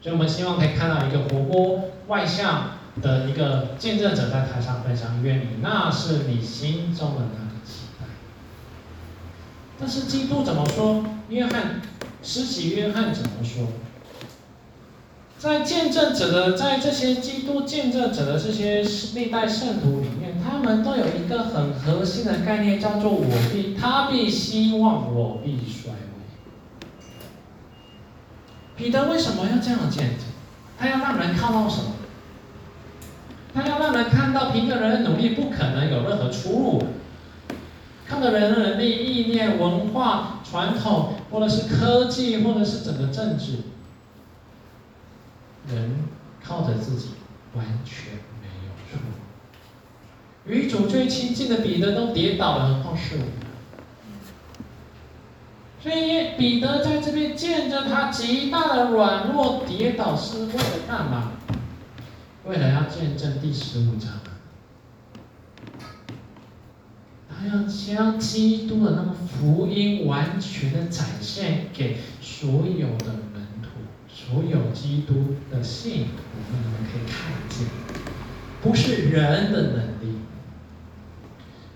[0.00, 2.72] 所以我们希望可以看到一个活泼外向
[3.02, 8.06] 的一个见证者在台上分享，愿你那是你心中的那个期待。
[9.80, 11.04] 但是基督怎么说？
[11.30, 11.80] 约翰，
[12.22, 13.66] 施洗约翰怎么说？
[15.38, 18.82] 在见证者的，在这些基督见证者的这些
[19.14, 25.98] 历代圣徒里面，他们都有一个很核心的概念，叫做“我必他必希望我必衰微”。
[28.76, 30.26] 彼得为什么要这样见证？
[30.76, 31.92] 他要让人看到什么？
[33.54, 36.82] 他要让人看到，凭个人的努力不可能有任何出路。
[38.04, 43.58] 看个人的能力、意念、文化、传统，或者是科技，或者是整个政治。
[45.70, 45.96] 人
[46.42, 47.08] 靠着自己
[47.54, 48.98] 完全没有错，
[50.46, 53.28] 与主最亲近的彼得都跌倒了，何况是我们？
[55.82, 61.32] 所以彼得在这边见证他极大的软弱跌倒，是为了干嘛？
[62.46, 64.10] 为了要见证第十五章，
[67.28, 73.28] 他要将基督的那个福音完全的展现给所有的。
[74.30, 76.22] 所有基督的信徒，
[76.52, 77.66] 我们可以看见，
[78.60, 80.18] 不是人的能力，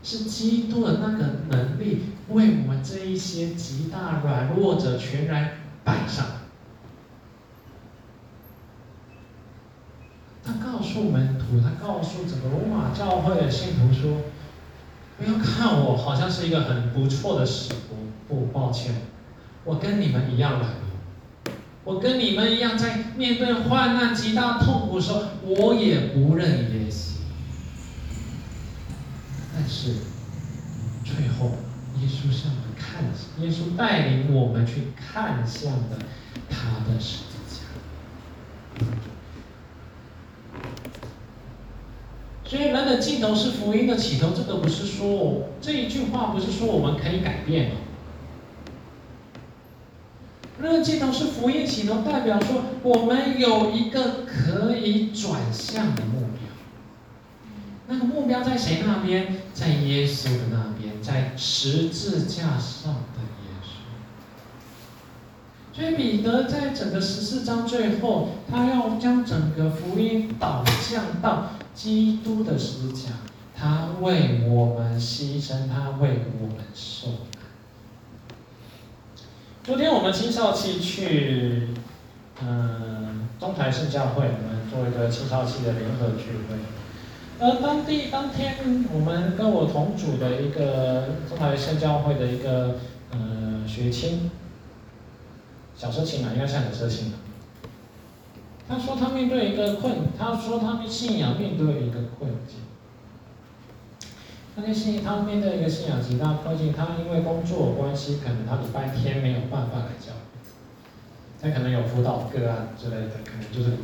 [0.02, 6.26] 是基督的那个能力，为我们这一些极大软弱者全然摆上。
[10.44, 14.18] 他告诉门徒，他告诉整个罗马教会的信徒说
[15.16, 17.96] ：“不要看我好像是一个很不错的使徒，
[18.28, 18.94] 不，抱歉，
[19.64, 20.70] 我跟你们一样软。”
[21.84, 27.16] 我跟你们一样，在面对患难、极大痛苦的时候，我也不认耶稣。
[29.52, 29.94] 但是
[31.04, 31.50] 最后，
[32.00, 33.04] 耶稣向我们看，
[33.40, 35.98] 耶稣带领我们去看向的
[36.48, 37.62] 他的十字架。
[42.44, 44.30] 所以，人的尽头是福音的起头。
[44.36, 47.70] 这个不是说这一句话，不是说我们可以改变。
[47.70, 47.76] 吗
[50.70, 56.40] 个尽头是福音起头，代表说我们有一个可以转向的目标。
[57.88, 59.38] 那个目标在谁那边？
[59.52, 63.66] 在耶稣的那边，在十字架上的耶稣。
[65.74, 73.10] 所以彼得在整个十四章最后，他要将整个福音导向到基督的十字架，
[73.54, 77.08] 他为我们牺牲，他为我们受。
[79.64, 81.68] 昨天我们青少期去，
[82.42, 86.56] 嗯，中台圣教会，我们做一个青少期的联合聚会。
[87.38, 88.56] 呃当地当天，
[88.92, 92.80] 我们跟我同组的一个中台圣教会的一个，
[93.12, 94.32] 呃，学青，
[95.76, 97.12] 小社青嘛，应该像小社青。
[98.68, 102.58] 他说他面对一个困，他说他们信仰面对一个困境。
[104.54, 110.40] 那些信，他面对一个信仰极大困境，他因为工作关系，可能他礼拜天没有办法来教会，
[111.40, 113.78] 他可能有辅导个案之类的，可能就是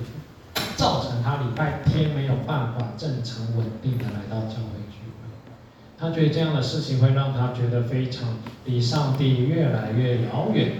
[0.77, 5.31] 造成他礼拜天没有办法正常稳定的来到教会聚会。
[5.99, 10.73] 他觉得这样的事情会让他觉得非常离上帝越来越遥远，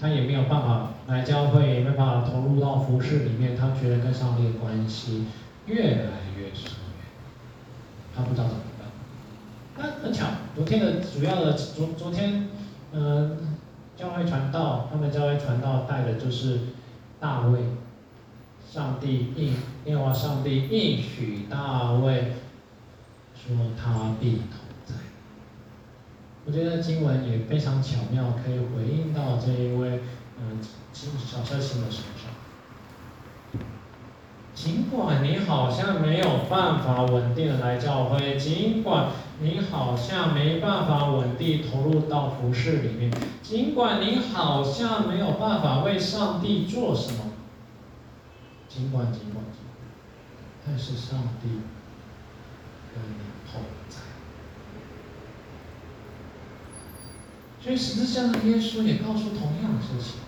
[0.00, 5.26] 他也没有办法来教会，也没办法投入到服事里面，他觉得跟上帝的关系
[5.66, 7.04] 越来越疏远，
[8.16, 8.62] 他不知道怎么。
[9.76, 12.48] 那很巧，昨天的主要的昨昨天，
[12.92, 13.56] 嗯、
[13.96, 16.60] 教会传道，他们教会传道带的就是
[17.18, 17.60] 大卫
[18.70, 19.54] 上帝应
[19.86, 22.34] 耶和华上帝应许大卫
[23.34, 24.94] 说他必同在。
[26.46, 30.00] 我觉得经文也非常巧妙，可以回应到这一位
[30.38, 30.58] 嗯
[30.92, 32.30] 小车星的身上。
[34.54, 39.08] 尽管你好像没有办法稳定的来教会，尽管
[39.44, 47.32] 你好像没办法稳定投入到服事里面，尽管你好像没有办法为上帝做什么，
[48.68, 49.76] 尽管尽管尽管，
[50.66, 51.48] 但是上帝
[52.94, 53.18] 跟你
[53.52, 53.98] 同在。
[57.62, 60.20] 所以十字架的耶稣也告诉同样的事情，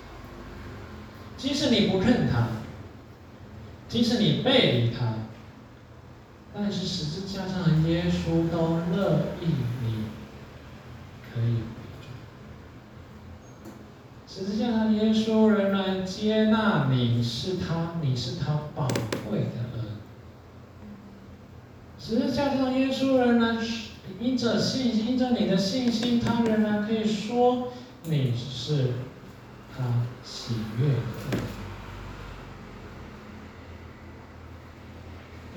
[1.36, 2.48] 即使你不认他。
[3.88, 5.14] 即使你背离他，
[6.58, 9.46] 但是十字架上的耶稣都乐意
[9.84, 10.06] 你
[11.22, 11.68] 可以回
[12.00, 12.08] 转。
[14.26, 18.88] 十字架上的耶稣仍然接纳你是他，你是他宝
[19.28, 19.84] 贵的恩。
[21.98, 23.58] 十字架上的耶稣仍然
[24.18, 27.68] 因着信心，因着你的信心，他仍然可以说
[28.04, 28.94] 你是
[29.76, 29.84] 他
[30.24, 30.96] 喜悦的。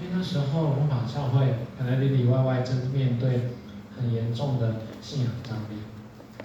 [0.02, 3.52] 因为那时候我们马上会可能里里外外正面对
[3.98, 5.82] 很严重的信仰张力，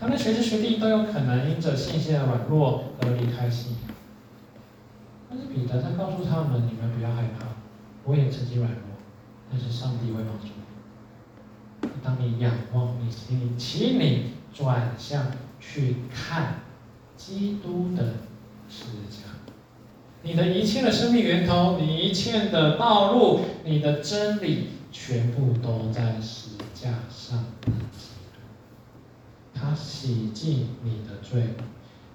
[0.01, 3.95] 他们学弟学弟都有可能因着信心的软弱而离开信仰。
[5.31, 7.47] 但是彼得他告诉他们：你们不要害怕，
[8.05, 8.81] 我也曾经软弱，
[9.51, 11.89] 但是上帝会帮助你。
[12.03, 15.27] 当你仰望你心里，请你转向
[15.61, 16.61] 去看
[17.17, 18.15] 基督的
[18.69, 19.24] 世界。
[20.25, 27.45] 你的一切的生命源头，你一切的道路，你的真理，全部都在十字架上。
[29.53, 31.51] 他洗净你的罪，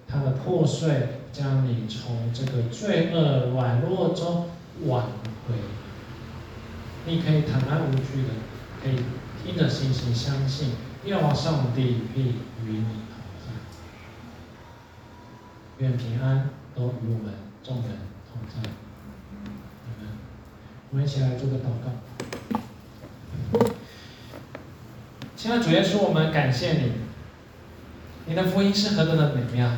[0.08, 4.50] 他的破碎将你从这个罪恶软弱中
[4.88, 5.06] 挽
[5.48, 5.54] 回。
[7.06, 8.34] 你可以坦然无惧的，
[8.84, 8.96] 可以
[9.46, 10.70] 凭着信心相信，
[11.06, 12.22] 耶和华上帝必
[12.66, 13.54] 与你同在。
[15.78, 17.49] 愿平安都与我们。
[17.70, 17.86] 众人
[18.34, 18.68] 同在，
[20.90, 21.92] 我们一起来做个祷告。
[25.36, 26.94] 亲爱的主耶稣，我们感谢你，
[28.26, 29.70] 你的福音是何等的美妙。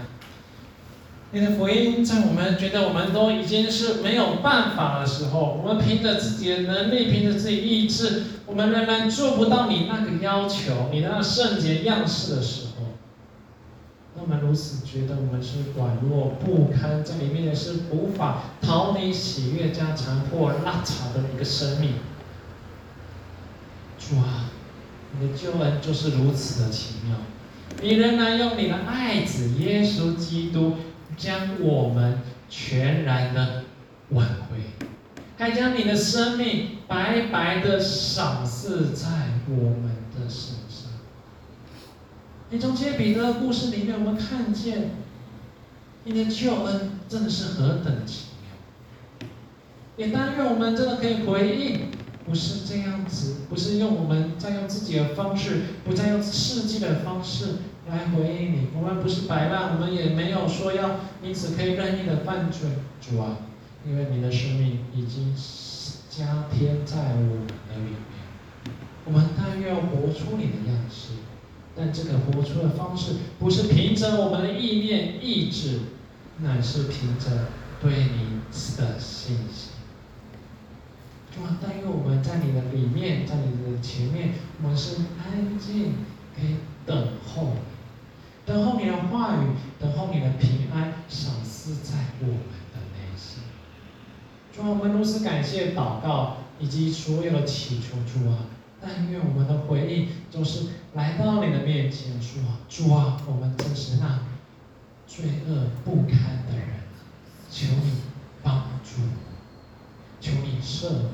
[1.33, 12.70] 你的福音在我们觉得我们都已经是没有办法的时候，我们凭着自己的能力，凭着自己意志，我们仍然做不到你那个要求，你那圣洁样式的时候。
[14.19, 21.93] 我们如此觉得，我们是软弱不堪，在里面也是无法逃离喜悦加残破拉长的一个生命。
[23.97, 24.49] 主啊，
[25.17, 27.15] 你的救恩就是如此的奇妙，
[27.81, 30.75] 你仍然用你的爱子耶稣基督
[31.15, 33.63] 将我们全然的
[34.09, 34.85] 挽回，
[35.37, 39.07] 还将你的生命白白的赏赐在
[39.47, 40.00] 我们。
[42.53, 44.91] 你从这些彼得的故事里面，我们看见
[46.03, 49.29] 你的救恩真的是何等的奇妙。
[49.95, 51.87] 也但愿我们真的可以回应，
[52.25, 58.67] 不是这样子，不是用我们再用自己的方式，不再用世纪的方式来回应你。
[58.75, 62.67] 我们不是摆烂，我们也没有说要因此可以任意的犯罪，
[62.99, 63.37] 主啊，
[63.87, 65.33] 因为你的生命已经
[66.09, 67.93] 加添在我们的里面。
[69.05, 71.13] 我们但愿活出你的样式。
[71.75, 75.79] 但这个活出的方式，不是凭着我们的意念意志，
[76.39, 77.47] 乃是凭着
[77.81, 78.41] 对你
[78.77, 79.71] 的信心。
[81.33, 85.93] 主啊，但愿我们在你的里面，在你的前面，我们是安静，
[86.35, 87.53] 可以等候，
[88.45, 89.47] 等候你的话语，
[89.79, 92.35] 等候你的平安赏赐在我们
[92.73, 93.43] 的内心。
[94.53, 98.50] 主啊，我们如此感谢祷告以及所有的祈求，主啊。
[98.81, 104.19] 但愿我们的回应就是来到你的面前说：“主啊，我们真是那
[105.05, 106.67] 罪恶不堪的人，
[107.51, 108.01] 求你
[108.41, 109.01] 帮助，
[110.19, 111.11] 求你赦免我，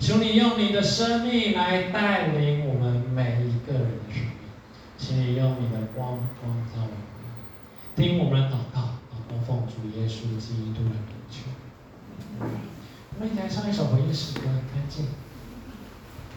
[0.00, 4.32] 求你用你的生命来带领我们每一个人的生命，
[4.98, 6.96] 请你用你的光光照我们，
[7.94, 8.80] 听我们的祷告，
[9.12, 11.42] 祷告奉主耶稣基督的名求。
[12.40, 15.06] 我们一起来唱一首回应诗歌，再见。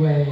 [0.00, 0.29] Way.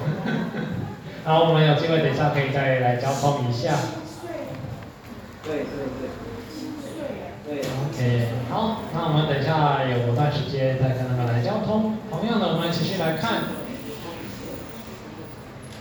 [1.24, 3.74] 好，我们有机会等一下可以再来交通一下。
[5.42, 5.88] 对对
[7.49, 7.64] 对，对。
[7.64, 11.96] OK，好，那我们等一下有段时间再跟他们来交通。
[12.11, 13.44] 同样的，我们继续来看。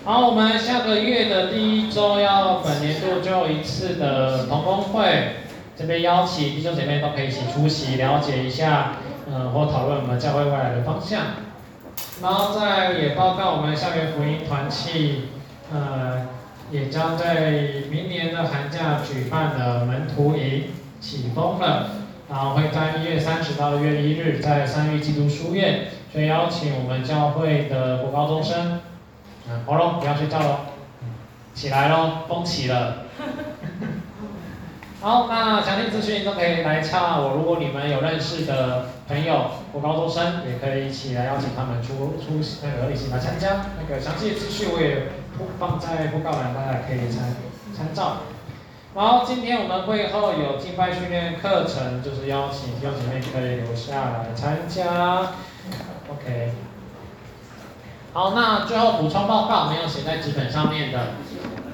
[0.06, 5.34] 好，我们下个月的第一周要本年度最后一次的同工会。
[5.78, 8.94] 这边邀请弟兄姐妹都可以一起出席，了解一下，
[9.32, 11.22] 呃，或讨论我们教会未来的方向。
[12.20, 15.30] 然后再也报告我们校园福音团契，
[15.72, 16.28] 呃，
[16.72, 17.52] 也将在
[17.92, 20.64] 明年的寒假举办的门徒营
[21.00, 21.92] 启封了，
[22.28, 28.80] 然后会在一月三十到一月一日在三育基督书院，所以邀请我们教会的国高中生，
[29.48, 30.56] 嗯，好喽，不要睡觉喽，
[31.54, 33.04] 起来喽，风起了。
[35.08, 37.30] 好，那详细资讯都可以来洽我。
[37.38, 43.68] 如果你们有认识的朋友或高中生，也可以一起来邀请他们出出那个一起来参加。
[43.80, 45.08] 那个详细资讯我也
[45.58, 47.38] 放在布告栏，大家可以参
[47.74, 48.18] 参照。
[48.96, 55.32] 好，今天我们会后有敬拜训练课程，就是邀请弟兄姐妹可以留下来参加。
[56.12, 56.52] OK。
[58.12, 61.12] 好，那最后补充报告，没有写在纸本上面的。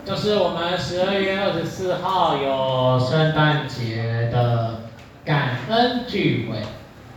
[0.05, 4.81] 就是我们十二月二十四号有圣诞节的
[5.23, 6.57] 感恩聚会，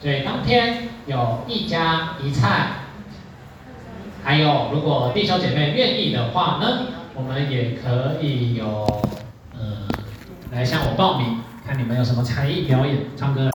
[0.01, 2.69] 所以当天有一家一菜，
[4.23, 8.87] 还有如果弟兄姐妹愿意的话呢，我们也可以有，
[9.59, 9.89] 呃，
[10.53, 13.43] 来向我报名，看你们有什么才艺表演、唱歌。